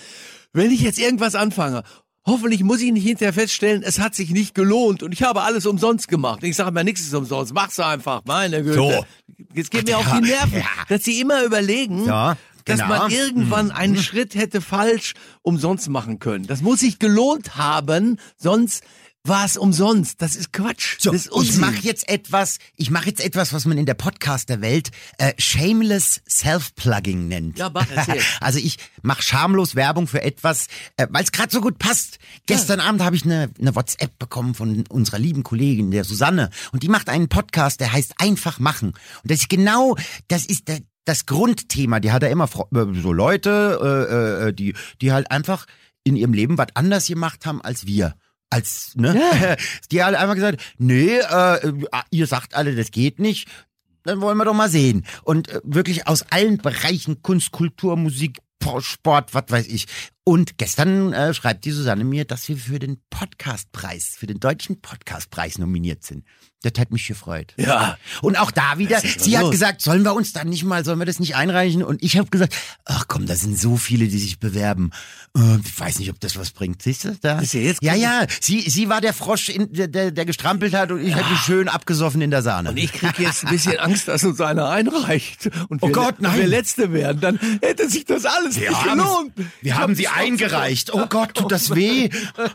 wenn 0.53 0.71
ich 0.71 0.81
jetzt 0.81 0.99
irgendwas 0.99 1.35
anfange, 1.35 1.83
hoffentlich 2.25 2.63
muss 2.63 2.81
ich 2.81 2.93
nicht 2.93 3.05
hinterher 3.07 3.33
feststellen, 3.33 3.83
es 3.83 3.99
hat 3.99 4.15
sich 4.15 4.31
nicht 4.31 4.55
gelohnt 4.55 5.03
und 5.03 5.13
ich 5.13 5.23
habe 5.23 5.43
alles 5.43 5.67
umsonst 5.67 6.09
gemacht. 6.09 6.43
Ich 6.43 6.57
sage 6.57 6.71
mir, 6.71 6.85
nichts 6.85 7.01
ist 7.03 7.15
umsonst, 7.15 7.53
mach's 7.53 7.81
einfach, 7.81 8.23
meine 8.25 8.63
Güte. 8.63 8.75
So. 8.75 9.05
Jetzt 9.55 9.71
geht 9.71 9.87
mir 9.87 9.99
auf 9.99 10.07
die 10.13 10.21
Nerven, 10.29 10.59
Ja. 10.59 10.65
dass 10.89 11.03
sie 11.05 11.21
immer 11.21 11.43
überlegen, 11.43 12.07
Ja, 12.07 12.37
dass 12.65 12.81
genau. 12.81 12.97
man 12.97 13.11
irgendwann 13.11 13.71
einen 13.73 13.97
Schritt 13.97 14.35
hätte 14.37 14.61
falsch 14.61 15.15
umsonst 15.43 15.89
machen 15.89 16.21
können. 16.21 16.47
Das 16.47 16.63
muss 16.63 16.81
sich 16.81 16.99
gelohnt 17.01 17.57
haben, 17.57 18.19
sonst 18.37 18.85
war 19.25 19.45
es 19.45 19.57
umsonst. 19.57 20.21
Das 20.21 20.35
ist 20.35 20.53
Quatsch. 20.53 20.97
So, 20.99 21.13
ist 21.13 21.31
ich 21.33 21.57
mache 21.59 21.79
jetzt 21.83 22.09
etwas, 22.09 22.59
ich 22.77 22.91
mache 22.91 23.07
jetzt 23.07 23.25
etwas, 23.25 23.53
was 23.53 23.67
man 23.67 23.79
in 23.79 23.87
der 23.87 23.95
Podcaster-Welt 23.95 24.91
äh, 25.19 25.33
shameless 25.39 26.23
Self-Plugging 26.29 27.29
nennt. 27.29 27.59
Ja, 27.59 27.71
mach, 27.71 27.87
also 28.41 28.59
ich 28.59 28.79
mache 29.03 29.23
schamlos 29.23 29.77
Werbung 29.77 30.09
für 30.09 30.23
etwas, 30.23 30.67
äh, 30.97 31.07
weil 31.11 31.23
es 31.23 31.31
gerade 31.31 31.53
so 31.53 31.61
gut 31.61 31.79
passt. 31.79 32.19
Gestern 32.47 32.81
Abend 32.81 33.03
habe 33.03 33.15
ich 33.15 33.25
eine 33.25 33.51
eine 33.61 33.77
WhatsApp 33.77 34.19
bekommen 34.19 34.55
von 34.55 34.85
unserer 34.89 35.19
lieben 35.19 35.43
Kollegin, 35.43 35.91
der 35.91 36.05
Susanne, 36.05 36.51
und 36.73 36.83
die 36.83 36.89
macht 36.89 37.09
einen 37.09 37.29
Podcast, 37.29 37.81
der 37.81 37.93
heißt 37.93 38.15
Einfach 38.19 38.59
machen. 38.59 38.89
Und 38.89 39.31
das 39.31 39.41
ist 39.41 39.49
genau, 39.49 39.97
das 40.29 40.45
ist 40.45 40.69
der, 40.69 40.81
das 41.05 41.27
Grundthema. 41.27 42.01
Die 42.01 42.13
hat 42.13 42.23
ja 42.23 42.29
immer 42.29 42.45
äh, 42.45 43.01
so 43.01 43.13
Leute, 43.13 43.79
äh, 44.43 44.49
äh, 44.49 44.53
die 44.53 44.75
die 45.01 45.13
halt 45.13 45.31
einfach 45.31 45.67
in 46.05 46.17
ihrem 46.17 46.33
Leben 46.33 46.59
was 46.59 46.69
anders 46.75 47.07
gemacht 47.07 47.47
haben 47.47 47.63
als 47.63 47.87
wir 47.87 48.15
als, 48.53 48.93
ne? 48.95 49.57
Die 49.91 50.03
hat 50.03 50.15
einfach 50.15 50.35
gesagt, 50.35 50.61
nee, 50.79 51.17
äh, 51.19 51.73
ihr 52.11 52.27
sagt 52.27 52.55
alle, 52.55 52.75
das 52.77 52.91
geht 52.91 53.19
nicht. 53.19 53.49
Dann 54.05 54.21
wollen 54.21 54.37
wir 54.37 54.45
doch 54.45 54.55
mal 54.55 54.69
sehen. 54.69 55.05
Und 55.23 55.49
äh, 55.49 55.61
wirklich 55.65 56.07
aus 56.09 56.23
allen 56.31 56.59
Bereichen, 56.59 57.23
Kunst, 57.23 57.53
Kultur, 57.53 57.97
Musik, 57.97 58.39
Po- 58.59 58.81
Sport, 58.81 59.33
was 59.35 59.45
weiß 59.49 59.67
ich. 59.69 59.87
Und 60.25 60.57
gestern 60.57 61.13
äh, 61.13 61.35
schreibt 61.35 61.65
die 61.65 61.73
Susanne 61.73 62.05
mir, 62.05 62.25
dass 62.25 62.49
wir 62.49 62.57
für 62.57 62.79
den 62.79 62.99
Podcastpreis, 63.11 64.15
für 64.17 64.27
den 64.27 64.39
deutschen 64.39 64.81
Podcastpreis 64.81 65.59
nominiert 65.59 66.05
sind. 66.05 66.25
Das 66.63 66.75
hat 66.79 66.93
mich 66.93 67.09
gefreut. 67.09 67.55
Ja. 67.57 67.99
Und 68.21 68.39
auch 68.39 68.53
da 68.53 68.79
wieder, 68.79 69.01
sie 69.01 69.37
hat 69.37 69.43
los? 69.43 69.51
gesagt, 69.51 69.83
sollen 69.83 70.05
wir 70.05 70.15
uns 70.15 70.33
dann 70.33 70.49
nicht 70.49 70.63
mal, 70.63 70.85
sollen 70.85 71.01
wir 71.01 71.07
das 71.07 71.19
nicht 71.19 71.35
einreichen? 71.35 71.83
Und 71.83 72.01
ich 72.05 72.17
habe 72.17 72.31
gesagt, 72.31 72.55
ach 72.85 73.07
komm, 73.09 73.27
da 73.27 73.35
sind 73.35 73.59
so 73.59 73.77
viele, 73.77 74.07
die 74.07 74.19
sich 74.19 74.39
bewerben. 74.39 74.91
Äh, 75.37 75.59
ich 75.65 75.81
weiß 75.81 75.99
nicht, 75.99 76.11
ob 76.11 76.21
das 76.21 76.37
was 76.37 76.53
bringt. 76.53 76.81
Siehst 76.81 77.05
du 77.05 77.17
da? 77.21 77.41
ist 77.41 77.55
ja 77.55 77.61
jetzt 77.61 77.83
ja, 77.83 77.95
ja. 77.95 78.27
Sie, 78.41 78.61
sie 78.61 78.89
war 78.89 79.01
der 79.01 79.13
Frosch, 79.13 79.49
in, 79.49 79.73
der, 79.73 79.89
der, 79.89 80.13
der 80.13 80.25
gestrampelt 80.25 80.73
hat 80.73 80.93
und 80.93 81.05
ich 81.05 81.17
habe 81.17 81.29
mich 81.31 81.41
schön 81.41 81.67
abgesoffen 81.67 82.21
in 82.23 82.31
der 82.31 82.43
Sahne. 82.43 82.71
Und 82.71 82.77
ich 82.77 82.93
kriege 82.93 83.25
jetzt 83.25 83.45
ein 83.45 83.51
bisschen 83.51 83.79
Angst, 83.81 84.07
dass 84.07 84.23
uns 84.23 84.41
einer 84.41 84.69
einreicht 84.69 85.51
und 85.69 85.83
Oh 85.83 85.89
wir, 85.89 85.93
Gott, 85.93 86.19
und 86.19 86.23
nein. 86.23 86.39
wir 86.39 86.47
Letzte 86.47 86.93
werden. 86.93 87.21
Dann 87.21 87.41
hätte 87.61 87.91
sich 87.91 88.05
das 88.05 88.25
alles 88.25 88.55
Wir 88.61 88.71
nicht 88.71 88.85
gelohnt. 88.85 89.33
Wir 89.63 89.75
haben 89.75 89.93
hab 89.93 89.97
sie 89.97 90.07
eingereicht. 90.15 90.93
Oh 90.95 91.07
Gott, 91.09 91.35
tut 91.35 91.51
das 91.53 91.71
weh? 91.75 92.09
voll. 92.11 92.51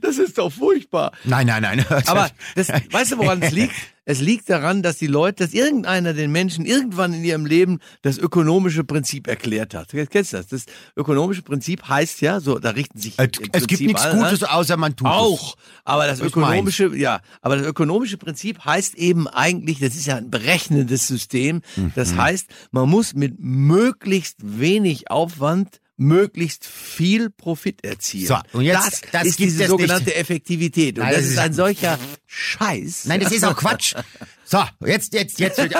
Das 0.00 0.18
ist 0.18 0.38
doch 0.38 0.50
furchtbar. 0.52 1.12
Nein, 1.24 1.46
nein, 1.46 1.62
nein. 1.62 1.84
Aber 2.06 2.30
das, 2.54 2.68
weißt 2.68 3.12
du, 3.12 3.18
woran 3.18 3.42
es 3.42 3.52
liegt? 3.52 3.74
Es 4.06 4.20
liegt 4.20 4.50
daran, 4.50 4.82
dass 4.82 4.98
die 4.98 5.06
Leute, 5.06 5.44
dass 5.44 5.54
irgendeiner 5.54 6.12
den 6.12 6.30
Menschen 6.30 6.66
irgendwann 6.66 7.14
in 7.14 7.24
ihrem 7.24 7.46
Leben 7.46 7.78
das 8.02 8.18
ökonomische 8.18 8.84
Prinzip 8.84 9.26
erklärt 9.26 9.72
hat. 9.72 9.94
Du 9.94 10.06
kennst 10.06 10.34
das? 10.34 10.46
Das 10.48 10.66
ökonomische 10.94 11.40
Prinzip 11.40 11.88
heißt 11.88 12.20
ja, 12.20 12.40
so, 12.40 12.58
da 12.58 12.70
richten 12.70 12.98
sich 12.98 13.14
Es, 13.18 13.28
es 13.52 13.66
gibt 13.66 13.80
nichts 13.80 14.02
alle, 14.02 14.16
ne? 14.16 14.24
Gutes, 14.24 14.42
außer 14.44 14.76
man 14.76 14.94
tut 14.94 15.06
es. 15.08 15.12
Auch. 15.14 15.56
Aber 15.84 16.06
das 16.06 16.20
ökonomische, 16.20 16.94
ja, 16.94 17.20
aber 17.40 17.56
das 17.56 17.66
ökonomische 17.66 18.18
Prinzip 18.18 18.62
heißt 18.66 18.94
eben 18.96 19.26
eigentlich, 19.26 19.78
das 19.80 19.94
ist 19.94 20.04
ja 20.06 20.16
ein 20.16 20.28
berechnendes 20.30 21.06
System. 21.06 21.62
Das 21.94 22.12
Mhm. 22.12 22.20
heißt, 22.20 22.46
man 22.72 22.90
muss 22.90 23.14
mit 23.14 23.36
möglichst 23.38 24.36
wenig 24.42 25.10
Aufwand 25.10 25.80
möglichst 25.96 26.66
viel 26.66 27.30
Profit 27.30 27.84
erzielen. 27.84 28.26
So, 28.26 28.36
und 28.52 28.64
jetzt- 28.64 29.04
das, 29.04 29.10
das 29.12 29.26
ist 29.26 29.38
diese 29.38 29.64
es 29.64 29.70
sogenannte 29.70 30.06
nicht. 30.06 30.16
Effektivität. 30.18 30.98
Und 30.98 31.04
Nein, 31.04 31.14
das 31.14 31.22
das 31.22 31.30
ist 31.32 31.38
ein 31.38 31.52
solcher 31.52 31.98
Scheiß. 32.26 33.04
Nein, 33.06 33.20
das 33.20 33.32
ist 33.32 33.44
auch 33.44 33.56
Quatsch. 33.56 33.94
So, 34.46 34.62
jetzt, 34.84 35.14
jetzt, 35.14 35.40
jetzt, 35.40 35.58
jetzt 35.58 35.74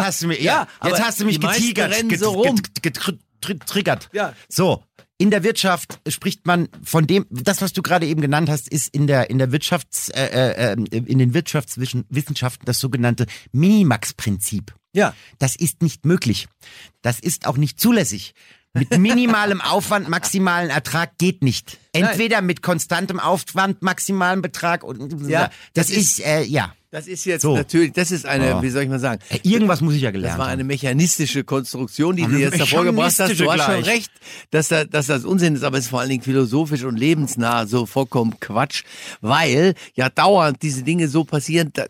hast 0.00 0.20
du 0.22 0.26
mich, 0.26 0.40
ja, 0.42 0.66
Ja, 0.82 0.88
jetzt 0.88 1.00
hast 1.00 1.20
du 1.20 1.24
mich 1.24 1.40
getigert, 1.40 1.92
rennen 1.92 2.08
get- 2.08 2.18
so 2.18 2.30
rum. 2.32 2.56
get- 2.56 2.82
get- 2.82 3.00
get- 3.04 3.20
tr- 3.40 3.64
triggert. 3.66 4.08
Ja. 4.12 4.34
So. 4.48 4.82
In 5.16 5.30
der 5.30 5.42
Wirtschaft 5.44 6.00
spricht 6.08 6.44
man 6.46 6.68
von 6.84 7.06
dem, 7.06 7.24
das, 7.30 7.62
was 7.62 7.72
du 7.72 7.82
gerade 7.82 8.06
eben 8.06 8.20
genannt 8.20 8.48
hast, 8.50 8.68
ist 8.68 8.92
in 8.94 9.06
der, 9.06 9.30
in 9.30 9.38
der 9.38 9.52
Wirtschafts, 9.52 10.08
äh, 10.10 10.26
äh, 10.26 10.72
äh, 10.72 10.76
in 10.96 11.18
den 11.18 11.34
Wirtschaftswissenschaften 11.34 12.66
das 12.66 12.80
sogenannte 12.80 13.26
Minimax-Prinzip. 13.52 14.74
Ja. 14.92 15.14
Das 15.38 15.54
ist 15.56 15.82
nicht 15.82 16.04
möglich. 16.04 16.48
Das 17.02 17.20
ist 17.20 17.46
auch 17.46 17.56
nicht 17.56 17.80
zulässig. 17.80 18.34
Mit 18.74 18.96
minimalem 18.98 19.60
Aufwand 19.60 20.08
maximalen 20.08 20.70
Ertrag 20.70 21.16
geht 21.18 21.42
nicht. 21.42 21.78
Entweder 21.92 22.42
mit 22.42 22.62
konstantem 22.62 23.18
Aufwand 23.18 23.82
maximalen 23.82 24.42
Betrag 24.42 24.84
und 24.84 25.28
Ja, 25.28 25.50
das, 25.74 25.88
das 25.88 25.90
ist, 25.96 26.20
äh, 26.20 26.42
ja. 26.42 26.72
Das 26.90 27.06
ist 27.06 27.26
jetzt 27.26 27.42
So. 27.42 27.54
natürlich, 27.54 27.92
das 27.92 28.10
ist 28.10 28.24
eine, 28.24 28.46
Ja. 28.48 28.62
wie 28.62 28.70
soll 28.70 28.82
ich 28.82 28.88
mal 28.88 28.98
sagen, 28.98 29.20
Äh, 29.28 29.40
Irgendwas 29.42 29.82
muss 29.82 29.92
ich 29.94 30.00
ja 30.02 30.08
Das 30.10 30.14
gelernt 30.20 30.38
war 30.38 30.46
eine 30.46 30.60
haben. 30.60 30.68
mechanistische 30.68 31.44
Konstruktion, 31.44 32.16
die 32.16 32.22
du 32.22 32.36
jetzt 32.38 32.58
davor 32.58 32.84
gebracht 32.84 33.06
hast. 33.18 33.18
Du 33.18 33.24
mechanistische 33.44 33.50
hast 33.52 33.64
schon 33.74 33.82
gleich. 33.82 33.94
recht, 33.96 34.10
dass, 34.50 34.68
da, 34.68 34.84
dass 34.84 35.06
das 35.06 35.24
Unsinn 35.24 35.54
ist, 35.54 35.64
aber 35.64 35.76
es 35.76 35.84
ist 35.84 35.90
vor 35.90 36.00
allen 36.00 36.08
Dingen 36.08 36.22
philosophisch 36.22 36.84
und 36.84 36.96
lebensnah 36.96 37.66
so 37.66 37.84
vollkommen 37.84 38.40
Quatsch, 38.40 38.84
weil 39.20 39.74
ja 39.96 40.08
dauernd 40.08 40.62
diese 40.62 40.82
Dinge 40.82 41.08
so 41.08 41.24
passieren. 41.24 41.70
Da, 41.74 41.84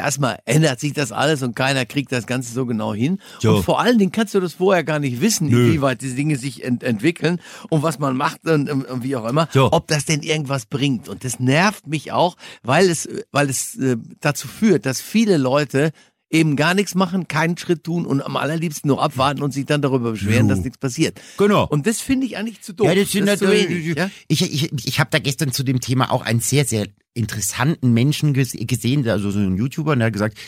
erstmal 0.00 0.38
ändert 0.44 0.80
sich 0.80 0.92
das 0.92 1.12
alles 1.12 1.42
und 1.42 1.54
keiner 1.56 1.86
kriegt 1.86 2.12
das 2.12 2.26
Ganze 2.26 2.52
so 2.52 2.66
genau 2.66 2.92
hin. 2.94 3.18
So. 3.40 3.56
Und 3.56 3.62
vor 3.64 3.80
allen 3.80 3.98
Dingen 3.98 4.12
kannst 4.12 4.34
du 4.34 4.40
das 4.40 4.54
vorher 4.54 4.84
gar 4.84 4.98
nicht 4.98 5.20
wissen, 5.20 5.48
Nö. 5.48 5.66
inwieweit 5.68 6.00
diese 6.00 6.14
Dinge 6.14 6.36
sich 6.36 6.64
ent 6.64 6.82
entwickeln 6.82 7.40
und 7.68 7.82
was 7.82 7.98
man 7.98 8.16
macht 8.16 8.46
und, 8.46 8.70
und, 8.70 9.02
wie 9.02 9.16
auch 9.16 9.28
immer, 9.28 9.48
So. 9.52 9.70
ob 9.72 9.86
das 9.88 10.04
denn 10.04 10.22
irgendwas 10.22 10.66
bringt. 10.66 11.08
Und 11.08 11.24
das 11.24 11.40
nervt 11.40 11.86
mich 11.86 12.12
auch, 12.12 12.36
weil 12.62 12.88
es, 12.90 13.08
weil 13.32 13.48
es 13.48 13.76
äh, 13.76 13.96
dazu 14.20 14.48
führt, 14.48 14.86
dass 14.86 15.00
viele 15.00 15.36
Leute 15.36 15.92
eben 16.30 16.54
gar 16.56 16.74
nichts 16.74 16.94
machen, 16.94 17.26
keinen 17.28 17.58
Schritt 17.58 17.82
tun 17.84 18.06
und 18.06 18.22
am 18.22 18.36
allerliebsten 18.36 18.88
nur 18.88 19.02
abwarten 19.02 19.42
und 19.42 19.52
sich 19.52 19.66
dann 19.66 19.82
darüber 19.82 20.12
beschweren, 20.12 20.48
Jo. 20.48 20.54
dass 20.54 20.64
nichts 20.64 20.78
passiert. 20.78 21.20
Genau. 21.36 21.66
Und 21.66 21.86
das 21.86 22.00
finde 22.00 22.26
ich 22.26 22.36
eigentlich 22.36 22.60
zu 22.62 22.72
doof. 22.72 22.86
Ja, 22.86 22.94
das 22.94 23.10
zu 23.10 23.20
natürlich- 23.20 23.68
wenig. 23.68 23.96
Ja? 23.96 24.10
Ich, 24.28 24.42
ich, 24.42 24.72
ich 24.86 25.00
habe 25.00 25.10
da 25.10 25.18
gestern 25.18 25.52
zu 25.52 25.64
dem 25.64 25.80
Thema 25.80 26.12
auch 26.12 26.22
einen 26.22 26.40
sehr, 26.40 26.64
sehr 26.64 26.86
interessanten 27.14 27.92
Menschen 27.92 28.32
ges 28.32 28.52
gesehen, 28.52 29.06
also 29.08 29.30
so 29.32 29.40
ein 29.40 29.56
YouTuber, 29.56 29.92
und 29.92 29.98
der 29.98 30.06
hat 30.06 30.12
gesagt, 30.12 30.38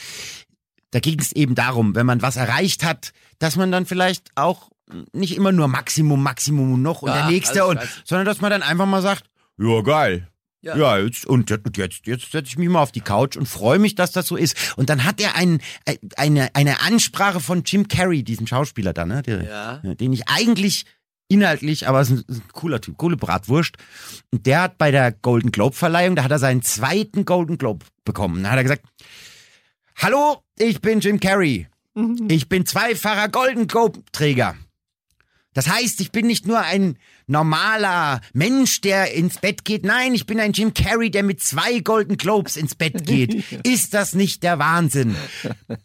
da 0.93 1.01
ging 1.01 1.19
es 1.19 1.33
eben 1.33 1.55
darum, 1.57 1.95
wenn 1.97 2.07
man 2.07 2.23
was 2.23 2.37
erreicht 2.37 2.85
hat, 2.85 3.13
dass 3.41 3.57
man 3.57 3.73
dann 3.73 3.85
vielleicht 3.87 4.31
auch 4.37 4.71
nicht 5.13 5.37
immer 5.37 5.53
nur 5.53 5.67
Maximum, 5.69 6.23
Maximum 6.23 6.75
und 6.75 6.83
noch 6.83 7.03
und 7.03 7.09
Ja, 7.09 7.23
der 7.23 7.27
nächste, 7.31 7.67
und, 7.67 7.81
sondern 8.05 8.27
dass 8.27 8.41
man 8.41 8.51
dann 8.51 8.63
einfach 8.63 8.87
mal 8.87 9.03
sagt, 9.03 9.25
ja 9.59 9.81
geil. 9.81 10.29
Ja. 10.63 10.77
Ja, 10.77 10.99
jetzt, 10.99 11.27
und 11.27 11.51
jetzt, 11.51 11.67
und 11.67 11.77
jetzt, 11.77 12.07
jetzt 12.07 12.31
setze 12.31 12.49
ich 12.49 12.59
mich 12.59 12.69
mal 12.69 12.83
auf 12.83 12.93
die 12.93 13.01
Couch 13.01 13.37
und 13.37 13.47
freue 13.47 13.81
mich, 13.81 13.97
dass 13.97 14.13
das 14.13 14.29
so 14.29 14.37
ist. 14.37 14.77
Und 14.77 14.91
dann 14.91 15.05
hat 15.05 15.21
er 15.21 15.35
einen, 15.35 15.61
äh, 15.87 15.97
eine, 16.17 16.55
eine 16.55 16.81
Ansprache 16.81 17.41
von 17.41 17.65
Jim 17.65 17.89
Carrey, 17.89 18.23
diesem 18.23 18.47
Schauspieler 18.47 18.93
da, 18.93 19.05
ne? 19.05 19.23
Der, 19.23 19.43
Ja. 19.45 19.95
Den 19.95 20.13
ich 20.13 20.29
eigentlich 20.29 20.85
inhaltlich, 21.29 21.89
aber 21.89 22.01
es 22.01 22.11
ist 22.11 22.29
ein, 22.29 22.35
ist 22.35 22.45
ein 22.45 22.49
cooler 22.53 22.81
Typ, 22.81 22.97
coole 22.97 23.17
Bratwurst. 23.17 23.77
Und 24.31 24.47
der 24.47 24.63
hat 24.63 24.79
bei 24.79 24.91
der 24.93 25.11
Golden 25.11 25.51
Globe 25.51 25.75
Verleihung, 25.75 26.15
da 26.15 26.23
hat 26.23 26.31
er 26.31 26.39
seinen 26.39 26.63
zweiten 26.63 27.25
Golden 27.25 27.59
Globe 27.59 27.85
bekommen. 28.05 28.43
Da 28.45 28.51
hat 28.51 28.59
er 28.59 28.63
gesagt, 28.63 28.85
Hallo, 29.97 30.43
ich 30.59 30.81
bin 30.81 31.01
Jim 31.01 31.21
Carrey. 31.21 31.69
Ich 32.29 32.49
bin 32.49 32.65
zweifacher 32.65 33.29
Golden 33.29 33.67
Globe 33.67 34.01
Träger. 34.13 34.55
Das 35.55 35.69
heißt, 35.69 36.01
ich 36.01 36.13
bin 36.13 36.27
nicht 36.27 36.47
nur 36.47 36.61
ein 36.61 36.99
normaler 37.27 38.21
Mensch, 38.33 38.81
der 38.81 39.13
ins 39.13 39.39
Bett 39.39 39.65
geht. 39.65 39.85
Nein, 39.85 40.15
ich 40.15 40.27
bin 40.27 40.41
ein 40.41 40.53
Jim 40.53 40.73
Carrey, 40.75 41.11
der 41.11 41.23
mit 41.23 41.43
zwei 41.43 41.81
Golden 41.81 42.17
Globes 42.17 42.57
ins 42.57 42.75
Bett 42.75 43.05
geht. 43.07 43.45
Ist 43.67 43.95
das 43.95 44.15
nicht 44.15 44.43
der 44.43 44.59
Wahnsinn? 44.59 45.15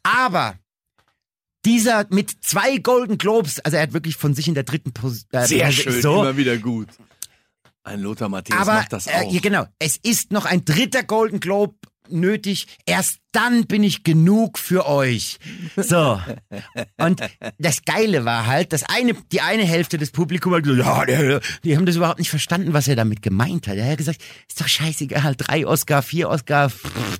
Aber 0.03 0.55
dieser 1.65 2.07
mit 2.09 2.31
zwei 2.41 2.77
Golden 2.77 3.17
Globes, 3.17 3.59
also 3.59 3.75
er 3.77 3.83
hat 3.83 3.93
wirklich 3.93 4.15
von 4.15 4.33
sich 4.33 4.47
in 4.47 4.53
der 4.53 4.63
dritten 4.63 4.93
Position. 4.93 5.41
Äh, 5.43 5.47
Sehr 5.47 5.65
also 5.65 5.81
schön, 5.81 6.01
So, 6.01 6.21
immer 6.21 6.37
wieder 6.37 6.57
gut. 6.57 6.87
Ein 7.83 8.01
Lothar 8.01 8.29
Matthäus 8.29 8.59
aber 8.59 8.73
macht 8.73 8.93
das 8.93 9.07
äh, 9.07 9.11
auch. 9.11 9.31
ja, 9.33 9.39
genau, 9.39 9.65
es 9.79 9.97
ist 9.97 10.31
noch 10.31 10.45
ein 10.45 10.65
dritter 10.65 11.03
Golden 11.03 11.39
Globe 11.39 11.75
nötig. 12.11 12.67
Erst 12.85 13.19
dann 13.31 13.67
bin 13.67 13.83
ich 13.83 14.03
genug 14.03 14.57
für 14.57 14.87
euch. 14.87 15.37
So. 15.75 16.19
Und 16.97 17.21
das 17.59 17.83
Geile 17.85 18.25
war 18.25 18.47
halt, 18.47 18.73
dass 18.73 18.83
eine, 18.83 19.13
die 19.31 19.41
eine 19.41 19.63
Hälfte 19.63 19.97
des 19.97 20.11
Publikums 20.11 20.55
hat 20.57 20.63
gesagt, 20.63 21.09
ja, 21.09 21.39
die, 21.63 21.77
haben 21.77 21.85
das 21.85 21.95
überhaupt 21.95 22.19
nicht 22.19 22.29
verstanden, 22.29 22.73
was 22.73 22.87
er 22.87 22.95
damit 22.95 23.21
gemeint 23.21 23.67
hat. 23.67 23.77
Er 23.77 23.91
hat 23.91 23.97
gesagt, 23.97 24.21
ist 24.47 24.59
doch 24.59 24.67
scheißegal, 24.67 25.35
drei 25.35 25.67
Oscar, 25.67 26.01
vier 26.01 26.29
Oscar, 26.29 26.71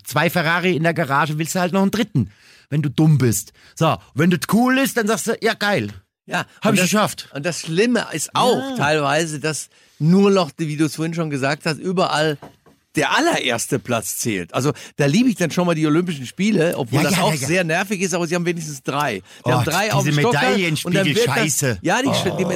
zwei 0.03 0.29
Ferrari 0.29 0.75
in 0.75 0.83
der 0.83 0.93
Garage, 0.93 1.37
willst 1.37 1.53
du 1.55 1.59
halt 1.59 1.73
noch 1.73 1.83
einen 1.83 1.91
dritten, 1.91 2.31
wenn 2.69 2.81
du 2.81 2.89
dumm 2.89 3.17
bist. 3.17 3.53
So, 3.75 3.97
wenn 4.15 4.31
das 4.31 4.41
cool 4.51 4.77
ist, 4.79 4.97
dann 4.97 5.07
sagst 5.07 5.27
du, 5.27 5.37
ja 5.41 5.53
geil. 5.53 5.91
Ja, 6.25 6.45
Hab 6.61 6.71
und 6.71 6.73
ich 6.73 6.81
das, 6.81 6.89
geschafft. 6.89 7.29
Und 7.33 7.45
das 7.45 7.61
Schlimme 7.61 8.07
ist 8.11 8.31
auch 8.33 8.75
teilweise, 8.75 9.39
dass 9.39 9.69
nur 9.99 10.29
noch, 10.29 10.51
wie 10.57 10.75
du 10.75 10.85
es 10.85 10.95
vorhin 10.95 11.13
schon 11.13 11.29
gesagt 11.29 11.65
hast, 11.65 11.79
überall 11.79 12.37
der 12.97 13.15
allererste 13.15 13.79
Platz 13.79 14.17
zählt. 14.17 14.53
Also 14.53 14.73
da 14.97 15.05
liebe 15.05 15.29
ich 15.29 15.35
dann 15.35 15.51
schon 15.51 15.65
mal 15.67 15.75
die 15.75 15.85
Olympischen 15.87 16.25
Spiele, 16.25 16.73
obwohl 16.77 17.01
Ja, 17.03 17.09
das 17.09 17.17
ja, 17.17 17.23
auch 17.23 17.31
ja, 17.33 17.37
sehr 17.47 17.63
nervig 17.63 18.01
ist, 18.01 18.13
aber 18.13 18.27
sie 18.27 18.35
haben 18.35 18.45
wenigstens 18.45 18.83
drei. 18.83 19.19
Die 19.19 19.23
Oh, 19.45 19.51
haben 19.51 19.63
drei 19.65 19.93
auf 19.93 20.03
dem 20.03 20.09
diese 20.09 20.21
Stocker 20.21 20.39
Medaillenspiegel- 20.39 20.85
und 20.85 20.95
dann 20.95 21.05
wird 21.05 21.17
das- 21.19 21.23
Scheiße. 21.25 21.77
Ja, 21.81 21.99
die, 22.01 22.09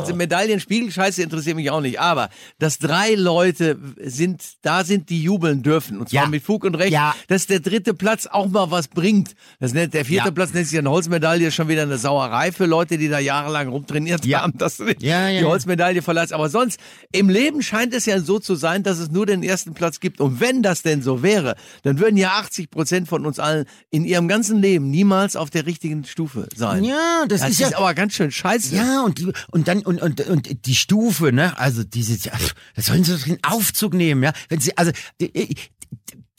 die 0.08 0.14
Medaillenspiegel-Scheiße 0.14 1.22
interessiert 1.24 1.56
mich 1.56 1.70
auch 1.72 1.82
nicht. 1.82 2.00
Aber 2.00 2.30
dass 2.60 2.80
drei 2.80 3.14
Leute 3.16 3.78
sind, 4.04 4.42
da 4.62 4.84
sind, 4.84 5.10
die 5.10 5.22
jubeln 5.22 5.64
dürfen. 5.64 6.00
Und 6.00 6.10
zwar 6.10 6.28
mit 6.28 6.44
Fug 6.44 6.64
und 6.64 6.76
Recht, 6.76 6.92
Ja. 6.92 7.16
dass 7.28 7.48
der 7.48 7.60
dritte 7.60 7.94
Platz 7.94 8.28
auch 8.28 8.48
mal 8.48 8.72
was 8.72 8.88
bringt. 8.88 9.36
Das 9.60 9.74
nennt, 9.74 9.94
der 9.94 10.06
vierte. 10.06 10.32
Platz 10.32 10.54
nennt 10.54 10.68
sich 10.68 10.78
eine 10.80 10.90
Holzmedaille, 10.90 11.52
schon 11.52 11.68
wieder 11.68 11.84
eine 11.84 11.98
Sauerei 11.98 12.52
für 12.52 12.66
Leute, 12.66 12.98
die 12.98 13.10
da 13.10 13.20
jahrelang 13.20 13.68
rumtrainiert 13.70 14.26
Ja. 14.26 14.42
haben, 14.42 14.58
dass 14.58 14.78
du 14.78 14.86
die. 14.94 15.12
Holzmedaille 15.44 16.02
verleihst. 16.02 16.34
Aber 16.34 16.50
sonst, 16.50 16.80
im 17.12 17.30
Leben 17.30 17.62
scheint 17.62 17.94
es 17.94 18.06
ja 18.06 18.20
so 18.20 18.40
zu 18.40 18.56
sein, 18.56 18.84
dass 18.84 18.98
es 19.00 19.12
nur 19.12 19.26
den 19.26 19.44
ersten 19.44 19.74
Platz 19.74 20.00
gibt. 20.00 20.20
Und 20.22 20.31
wenn 20.40 20.64
das 20.64 20.82
denn 20.82 21.02
so 21.02 21.24
wäre, 21.24 21.56
dann 21.84 22.00
würden 22.00 22.18
ja 22.18 22.32
80 22.40 22.70
Prozent 22.70 23.08
von 23.08 23.26
uns 23.26 23.40
allen 23.40 23.66
in 23.90 24.06
ihrem 24.06 24.28
ganzen 24.28 24.62
Leben 24.62 24.90
niemals 24.90 25.36
auf 25.36 25.50
der 25.50 25.66
richtigen 25.66 26.04
Stufe 26.06 26.48
sein. 26.56 26.84
Ja, 26.84 27.26
das, 27.28 27.42
Das 27.42 27.52
ist 27.52 27.62
ist 27.62 27.72
ja, 27.72 27.78
aber 27.78 27.94
ganz 27.94 28.14
schön 28.14 28.32
scheiße. 28.32 28.76
Ja, 28.76 29.04
und, 29.04 29.18
die, 29.20 29.32
und 29.52 29.68
dann, 29.68 29.80
und, 29.80 30.02
und, 30.02 30.22
und 30.22 30.66
die 30.66 30.76
Stufe, 30.76 31.32
ne, 31.32 31.58
also 31.58 31.84
diese, 31.84 32.18
ja, 32.28 32.34
das 32.76 32.86
sollen 32.86 33.04
sie 33.04 33.16
doch 33.16 33.26
in 33.28 33.40
Aufzug 33.44 33.94
nehmen, 33.94 34.24
ja. 34.24 34.34
Wenn 34.50 34.60
sie, 34.60 34.78
also, 34.78 34.92
die, 35.20 35.56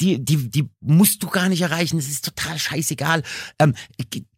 die, 0.01 0.25
die, 0.25 0.51
die 0.51 0.69
musst 0.81 1.23
du 1.23 1.29
gar 1.29 1.49
nicht 1.49 1.63
erreichen, 1.63 1.97
das 1.97 2.07
ist 2.09 2.25
total 2.25 2.59
scheißegal. 2.59 3.23
Ähm, 3.59 3.75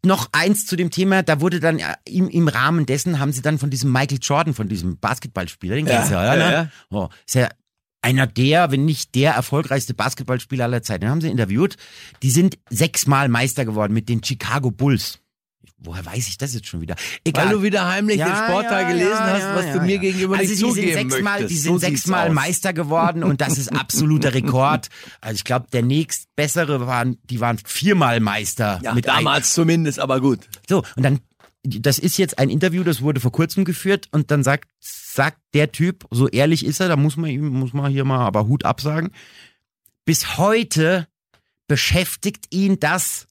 noch 0.05 0.29
eins 0.33 0.67
zu 0.67 0.77
dem 0.77 0.91
Thema, 0.91 1.23
da 1.23 1.41
wurde 1.41 1.61
dann 1.61 1.81
im, 2.05 2.29
im 2.29 2.49
Rahmen 2.49 2.87
dessen 2.87 3.19
haben 3.19 3.33
sie 3.33 3.41
dann 3.41 3.59
von 3.59 3.71
diesem 3.71 3.91
Michael 3.91 4.19
Jordan, 4.21 4.55
von 4.55 4.69
diesem 4.69 4.99
Basketballspieler, 4.99 5.77
den 5.77 5.87
Ja, 5.87 5.97
kennst 5.97 6.11
du 6.11 6.15
ja, 6.15 6.37
ja, 6.37 6.37
ne? 6.37 6.53
ja. 6.53 6.71
Oh, 6.91 7.09
ist 7.27 7.35
ja 7.35 7.49
einer 8.05 8.27
der, 8.27 8.71
wenn 8.71 8.85
nicht 8.85 9.15
der 9.15 9.33
erfolgreichste 9.33 9.95
Basketballspieler 9.95 10.65
aller 10.65 10.83
Zeiten. 10.83 11.03
Den 11.03 11.11
haben 11.11 11.21
sie 11.21 11.29
interviewt. 11.29 11.77
Die 12.23 12.31
sind 12.31 12.59
sechsmal 12.71 13.29
Meister 13.29 13.65
geworden 13.65 13.93
mit 13.95 14.09
den 14.09 14.23
Chicago 14.23 14.71
Bulls. 14.71 15.19
woher 15.79 16.05
weiß 16.07 16.29
ich 16.29 16.39
das 16.39 16.55
jetzt 16.55 16.67
schon 16.67 16.81
wieder? 16.81 16.95
Egal. 17.25 17.47
Weil 17.47 17.53
du 17.55 17.63
wieder 17.63 17.87
heimlich 17.89 18.17
den 18.19 18.27
Sportteil 18.35 18.87
gelesen 18.93 19.19
hast, 19.19 19.55
was 19.55 19.73
du 19.75 19.81
mir 19.83 19.99
gegenüber 19.99 20.37
also 20.39 20.51
nicht 20.51 20.63
die 20.63 20.67
zugeben 20.69 20.93
sind 20.95 21.11
sechsmal, 21.11 21.33
möchtest. 21.41 21.51
Die 21.51 21.59
sind 21.59 21.73
So 21.73 21.79
sechsmal. 21.79 22.31
Meister 22.31 22.73
geworden 22.73 23.23
und 23.25 23.41
das 23.41 23.59
ist 23.59 23.69
absoluter 23.69 24.33
Rekord. 24.35 24.89
Also 25.21 25.37
ich 25.37 25.45
glaube, 25.45 25.67
der 25.73 25.83
nächst 25.83 26.35
bessere 26.37 26.87
waren, 26.87 27.19
die 27.25 27.41
waren 27.41 27.59
viermal 27.65 28.21
Meister. 28.21 28.81
Ja, 28.83 28.95
mit 28.95 29.09
ein- 29.09 29.17
damals 29.17 29.53
zumindest, 29.55 29.99
aber 29.99 30.21
gut. 30.21 30.41
So, 30.69 30.83
und 30.97 31.03
dann, 31.03 31.21
das 31.65 31.99
ist 31.99 32.17
jetzt 32.19 32.39
ein 32.39 32.49
Interview, 32.51 32.83
das 32.83 33.01
wurde 33.03 33.21
vor 33.21 33.33
kurzem 33.33 33.65
geführt 33.65 34.09
und 34.11 34.31
dann 34.31 34.43
sagt, 34.43 34.69
sagt 35.15 35.39
der 35.55 35.73
Typ, 35.73 36.07
so 36.11 36.29
ehrlich 36.29 36.65
ist 36.65 36.81
er, 36.81 36.89
da 36.89 36.97
muss 36.97 37.17
man 37.17 37.31
ihm, 37.31 37.49
muss 37.49 37.73
man 37.73 37.91
hier 37.91 38.05
mal 38.05 38.21
aber 38.21 38.47
Hut 38.47 38.65
absagen. 38.65 39.13
Bis 40.05 40.37
heute 40.37 41.09
beschäftigt 41.69 42.47
ihn 42.51 42.81
das 42.81 43.27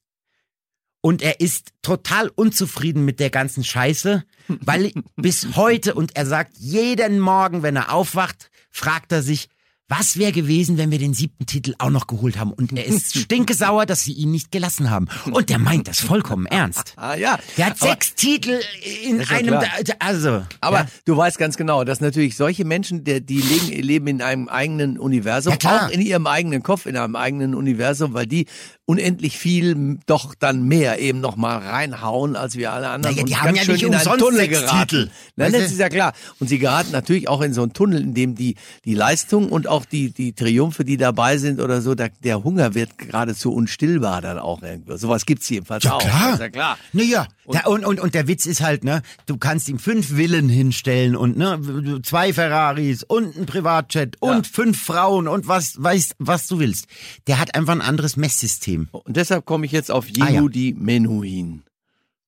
und 1.02 1.22
er 1.22 1.42
ist 1.42 1.74
total 1.82 2.30
unzufrieden 2.30 3.04
mit 3.04 3.20
der 3.20 3.30
ganzen 3.30 3.63
Scheiße, 3.63 4.24
weil 4.48 4.94
bis 5.18 5.56
heute 5.56 5.94
und 5.94 6.16
er 6.16 6.25
sagt 6.25 6.58
jeden 6.58 7.20
Morgen, 7.20 7.62
wenn 7.62 7.75
er 7.75 7.92
aufwacht, 7.92 8.50
fragt 8.72 9.12
er 9.12 9.22
sich, 9.22 9.50
was 9.90 10.18
wäre 10.18 10.32
gewesen, 10.32 10.78
wenn 10.78 10.92
wir 10.92 10.98
den 10.98 11.13
siebten 11.13 11.46
Titel 11.46 11.75
auch 11.78 11.90
noch 11.90 12.08
geholt 12.08 12.40
haben? 12.40 12.52
Und 12.54 12.72
er 12.74 12.86
ist 12.86 13.18
stinkesauer, 13.18 13.86
dass 13.86 14.02
sie 14.02 14.13
ihn 14.13 14.32
nicht 14.32 14.52
gelassen 14.52 14.90
haben. 14.90 15.08
Und 15.30 15.50
der 15.50 15.60
meint 15.60 15.88
das 15.88 16.00
vollkommen 16.00 16.46
ernst. 16.46 16.94
Ah 17.04 17.16
ja. 17.16 17.38
Der 17.58 17.66
hat 17.66 17.82
aber, 17.82 17.92
sechs 17.92 18.16
Titel 18.16 18.62
in 19.04 19.22
einem, 19.28 19.56
da- 19.56 19.68
also. 20.00 20.44
Aber 20.62 20.78
ja. 20.82 20.88
du 21.06 21.18
weißt 21.18 21.38
ganz 21.38 21.58
genau, 21.58 21.84
dass 21.84 22.00
natürlich 22.00 22.38
solche 22.38 22.63
Menschen, 22.63 23.04
der, 23.04 23.20
die 23.20 23.42
leben, 23.42 23.84
leben 23.84 24.08
in 24.08 24.22
einem 24.22 24.48
eigenen 24.48 24.98
Universum, 24.98 25.56
Ja, 25.62 25.88
auch 25.88 25.90
in 25.90 26.00
ihrem 26.00 26.28
eigenen 26.28 26.63
Kopf, 26.63 26.86
in 26.86 26.96
einem 26.96 27.16
eigenen 27.18 27.56
Universum, 27.56 28.13
weil 28.13 28.25
die 28.25 28.46
unendlich 28.86 29.38
viel 29.38 30.00
doch 30.06 30.36
dann 30.36 30.63
mehr 30.63 31.00
eben 31.00 31.20
noch 31.22 31.36
mal 31.36 31.58
reinhauen 31.58 32.36
als 32.36 32.56
wir 32.58 32.72
alle 32.72 32.90
anderen. 32.90 33.16
Naja, 33.16 33.25
die 33.25 33.36
haben 33.38 33.56
ja 33.56 33.66
nicht 33.66 33.84
in 33.84 33.96
einen 33.96 34.18
Tunnel 34.18 34.48
geraten. 34.48 34.88
Titel. 34.88 35.10
Nein, 35.36 35.52
das 35.52 35.62
du? 35.62 35.68
ist 35.68 35.80
ja 35.80 35.90
klar. 35.90 36.13
Und 36.40 36.48
sie 36.48 36.60
geraten 36.60 36.92
natürlich 36.92 37.28
auch 37.28 37.42
in 37.42 37.54
so 37.54 37.63
einen 37.63 37.74
Tunnel, 37.74 38.02
in 38.02 38.13
dem 38.13 38.36
die, 38.36 38.56
die 38.86 38.94
Leistung 38.94 39.50
und 39.50 39.68
auch 39.68 39.83
die, 39.86 40.12
die 40.12 40.34
Triumphe, 40.34 40.84
die 40.86 40.98
dabei 40.98 41.38
sind 41.38 41.60
oder 41.60 41.82
so, 41.82 41.96
da, 41.96 42.08
der 42.24 42.44
Hunger 42.44 42.74
wird 42.75 42.98
geradezu 42.98 43.54
unstillbar 43.54 44.22
dann 44.22 44.40
auch 44.40 44.62
irgendwo. 44.62 44.96
Sowas 44.98 45.25
gibt's 45.25 45.50
jedenfalls 45.50 45.84
Ja, 45.84 45.94
auch. 45.94 46.00
klar. 46.02 46.34
Ist 46.34 46.40
ja 46.40 46.50
klar. 46.50 46.78
Naja, 46.94 47.28
und, 47.46 47.66
und, 47.66 47.86
und, 47.86 48.00
und 48.00 48.13
der 48.16 48.28
Witz 48.28 48.46
ist 48.46 48.62
halt, 48.62 48.84
ne, 48.84 49.02
du 49.25 49.38
kannst 49.38 49.70
ihm 49.70 49.80
fünf 49.80 50.08
Villen 50.16 50.50
hinstellen 50.50 51.16
und 51.16 51.38
ne, 51.38 52.02
zwei 52.04 52.34
Ferraris 52.34 53.04
und 53.04 53.36
ein 53.36 53.46
Privatjet 53.46 54.16
und 54.22 54.48
fünf 54.48 54.82
Frauen 54.82 55.28
und 55.28 55.48
was 55.48 55.82
weiß, 55.82 56.16
was 56.20 56.48
du 56.48 56.60
willst. 56.60 56.88
Der 57.28 57.40
hat 57.40 57.56
einfach 57.56 57.74
ein 57.74 57.82
anderes 57.82 58.18
Messsystem. 58.18 58.88
Und 58.92 59.18
deshalb 59.18 59.46
komme 59.46 59.66
ich 59.66 59.72
jetzt 59.72 59.92
auf 59.92 60.06
Ah, 60.20 60.30
ja. 60.30 60.40
Yehudi 60.42 60.75
Menuhin. 60.78 61.63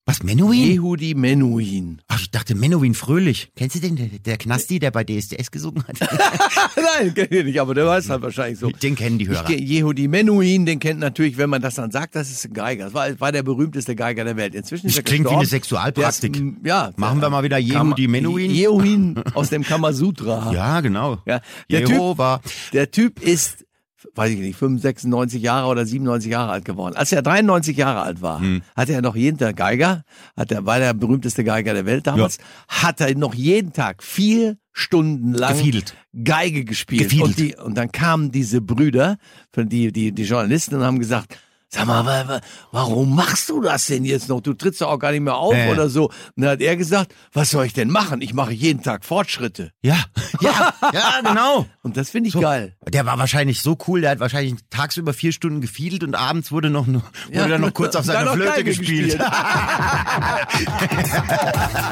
Was, 0.08 0.22
Menuhin? 0.22 0.72
Yehudi 0.74 1.16
Menuhin. 1.16 2.00
Ach, 2.08 2.20
ich 2.22 2.30
dachte 2.30 2.54
Menuhin 2.54 2.94
Fröhlich. 2.94 3.50
Kennst 3.56 3.76
du 3.76 3.80
den, 3.80 3.96
der, 3.96 4.06
der 4.24 4.38
Knasti, 4.38 4.78
der 4.78 4.92
bei 4.92 5.04
DSDS 5.04 5.50
gesungen 5.50 5.84
hat? 5.88 5.98
Nein, 6.76 7.12
kenn 7.16 7.28
ich 7.32 7.44
nicht, 7.46 7.60
aber 7.60 7.74
der 7.74 7.88
weiß 7.88 8.10
halt 8.10 8.22
wahrscheinlich 8.22 8.60
so. 8.60 8.70
Den 8.70 8.94
kennen 8.96 9.18
die 9.18 9.26
Ich, 9.26 9.32
Hörer. 9.32 9.50
Yehudi 9.50 10.08
Menuhin, 10.08 10.68
den 10.68 10.78
kennt 10.80 11.00
natürlich, 11.00 11.38
wenn 11.40 11.50
man 11.50 11.60
das 11.64 11.74
dann 11.76 11.90
sagt, 11.90 12.14
das 12.14 12.30
ist 12.30 12.46
ein 12.46 12.54
Geiger. 12.54 12.86
Das 12.86 12.94
war, 12.94 13.20
war 13.20 13.32
der 13.32 13.42
berühmteste 13.42 13.96
Geiger 13.96 14.24
der 14.26 14.38
Welt. 14.38 14.54
Inzwischen 14.54 14.86
ist 14.86 14.94
Das 14.96 15.00
er 15.00 15.04
klingt 15.06 15.26
wie 15.26 15.30
eine 15.30 15.40
gestorben. 15.40 15.62
Sexualpraktik. 15.64 16.34
Der 16.34 16.42
ist, 16.42 16.48
m, 16.48 16.58
ja. 16.64 16.92
Machen 16.98 17.20
wir 17.22 17.30
mal 17.32 17.44
wieder 17.44 17.58
Yehudi 17.58 18.08
Menuhin? 18.08 18.52
Yehuhin 18.52 19.16
aus 19.34 19.50
dem 19.50 19.64
Kamasutra. 19.64 20.52
Ja, 20.56 20.82
genau. 20.82 21.18
Ja, 21.26 21.42
der 21.72 21.80
Jehova. 21.80 22.38
Typ, 22.44 22.52
der 22.74 22.92
Typ 22.92 23.22
ist, 23.24 23.65
weiß 24.14 24.32
ich 24.32 24.40
nicht, 24.40 24.56
95, 24.58 24.82
96 24.84 25.42
Jahre 25.42 25.68
oder 25.68 25.86
97 25.86 26.32
Jahre 26.32 26.52
alt 26.52 26.66
geworden. 26.66 26.96
Als 26.96 27.12
er 27.12 27.22
93 27.22 27.76
Jahre 27.78 28.02
alt 28.02 28.22
war, 28.22 28.40
Hm. 28.40 28.62
hatte 28.76 28.94
er 28.94 29.02
noch 29.02 29.16
jeden 29.16 29.38
Tag 29.38 29.56
Geiger, 29.58 30.04
hat 30.38 30.52
er, 30.52 30.66
war 30.66 30.80
der 30.80 30.94
berühmteste 30.94 31.44
Geiger 31.44 31.74
der 31.74 31.86
Welt 31.86 32.06
damals, 32.08 32.38
hat 32.68 33.02
er 33.02 33.16
noch 33.16 33.34
jeden 33.34 33.74
Tag 33.74 34.04
vier 34.04 34.58
Stunden 34.72 35.34
lang 35.34 35.54
Gefiedelt. 35.58 35.96
Geige 36.24 36.66
gespielt. 36.66 37.04
Gefiedelt. 37.04 37.28
Und, 37.30 37.40
die, 37.40 37.56
und 37.56 37.78
dann 37.78 37.92
kamen 37.92 38.32
diese 38.32 38.60
Brüder, 38.62 39.18
von 39.54 39.70
die, 39.70 39.92
die, 39.92 40.12
die 40.12 40.24
Journalisten 40.24 40.76
und 40.76 40.84
haben 40.84 41.00
gesagt, 41.00 41.38
Sag 41.76 41.86
mal, 41.88 42.06
wa- 42.06 42.28
wa- 42.28 42.42
warum 42.72 43.16
machst 43.16 43.50
du 43.50 43.62
das 43.62 43.88
denn 43.88 44.06
jetzt 44.06 44.30
noch? 44.30 44.40
Du 44.40 44.54
trittst 44.54 44.80
doch 44.82 44.90
auch 44.90 45.00
gar 45.00 45.12
nicht 45.12 45.22
mehr 45.22 45.36
auf 45.36 45.56
ja. 45.56 45.68
oder 45.68 45.90
so. 45.90 46.06
Und 46.06 46.14
dann 46.38 46.52
hat 46.52 46.62
er 46.62 46.78
gesagt, 46.78 47.14
was 47.34 47.50
soll 47.52 47.66
ich 47.66 47.74
denn 47.74 47.90
machen? 47.90 48.22
Ich 48.22 48.34
mache 48.34 48.54
jeden 48.54 48.82
Tag 48.82 49.04
Fortschritte. 49.04 49.72
Ja, 49.82 49.98
ja, 50.42 50.74
ja, 50.94 51.22
genau. 51.22 51.66
Und 51.84 51.98
das 51.98 52.10
finde 52.12 52.30
ich 52.30 52.40
geil. 52.40 52.76
Der 52.88 53.06
war 53.06 53.20
wahrscheinlich 53.20 53.62
so 53.62 53.78
cool, 53.88 54.02
der 54.02 54.12
hat 54.12 54.20
wahrscheinlich 54.22 54.56
tagsüber 54.70 55.14
vier 55.14 55.34
Stunden 55.34 55.60
gefiedelt 55.60 56.04
und 56.04 56.16
abends 56.16 56.52
wurde 56.52 56.70
noch, 56.70 56.88
wurde 56.88 57.02
Ja. 57.32 57.48
dann 57.48 57.62
noch 57.62 57.74
kurz 57.74 57.96
auf 57.96 58.06
seiner 58.06 58.32
Flöte 58.34 58.64
gespielt. 58.64 59.18
gespielt. 59.18 59.22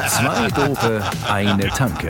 Zwei 0.10 0.48
Dope, 0.50 1.04
eine 1.30 1.68
Tanke. 1.70 2.10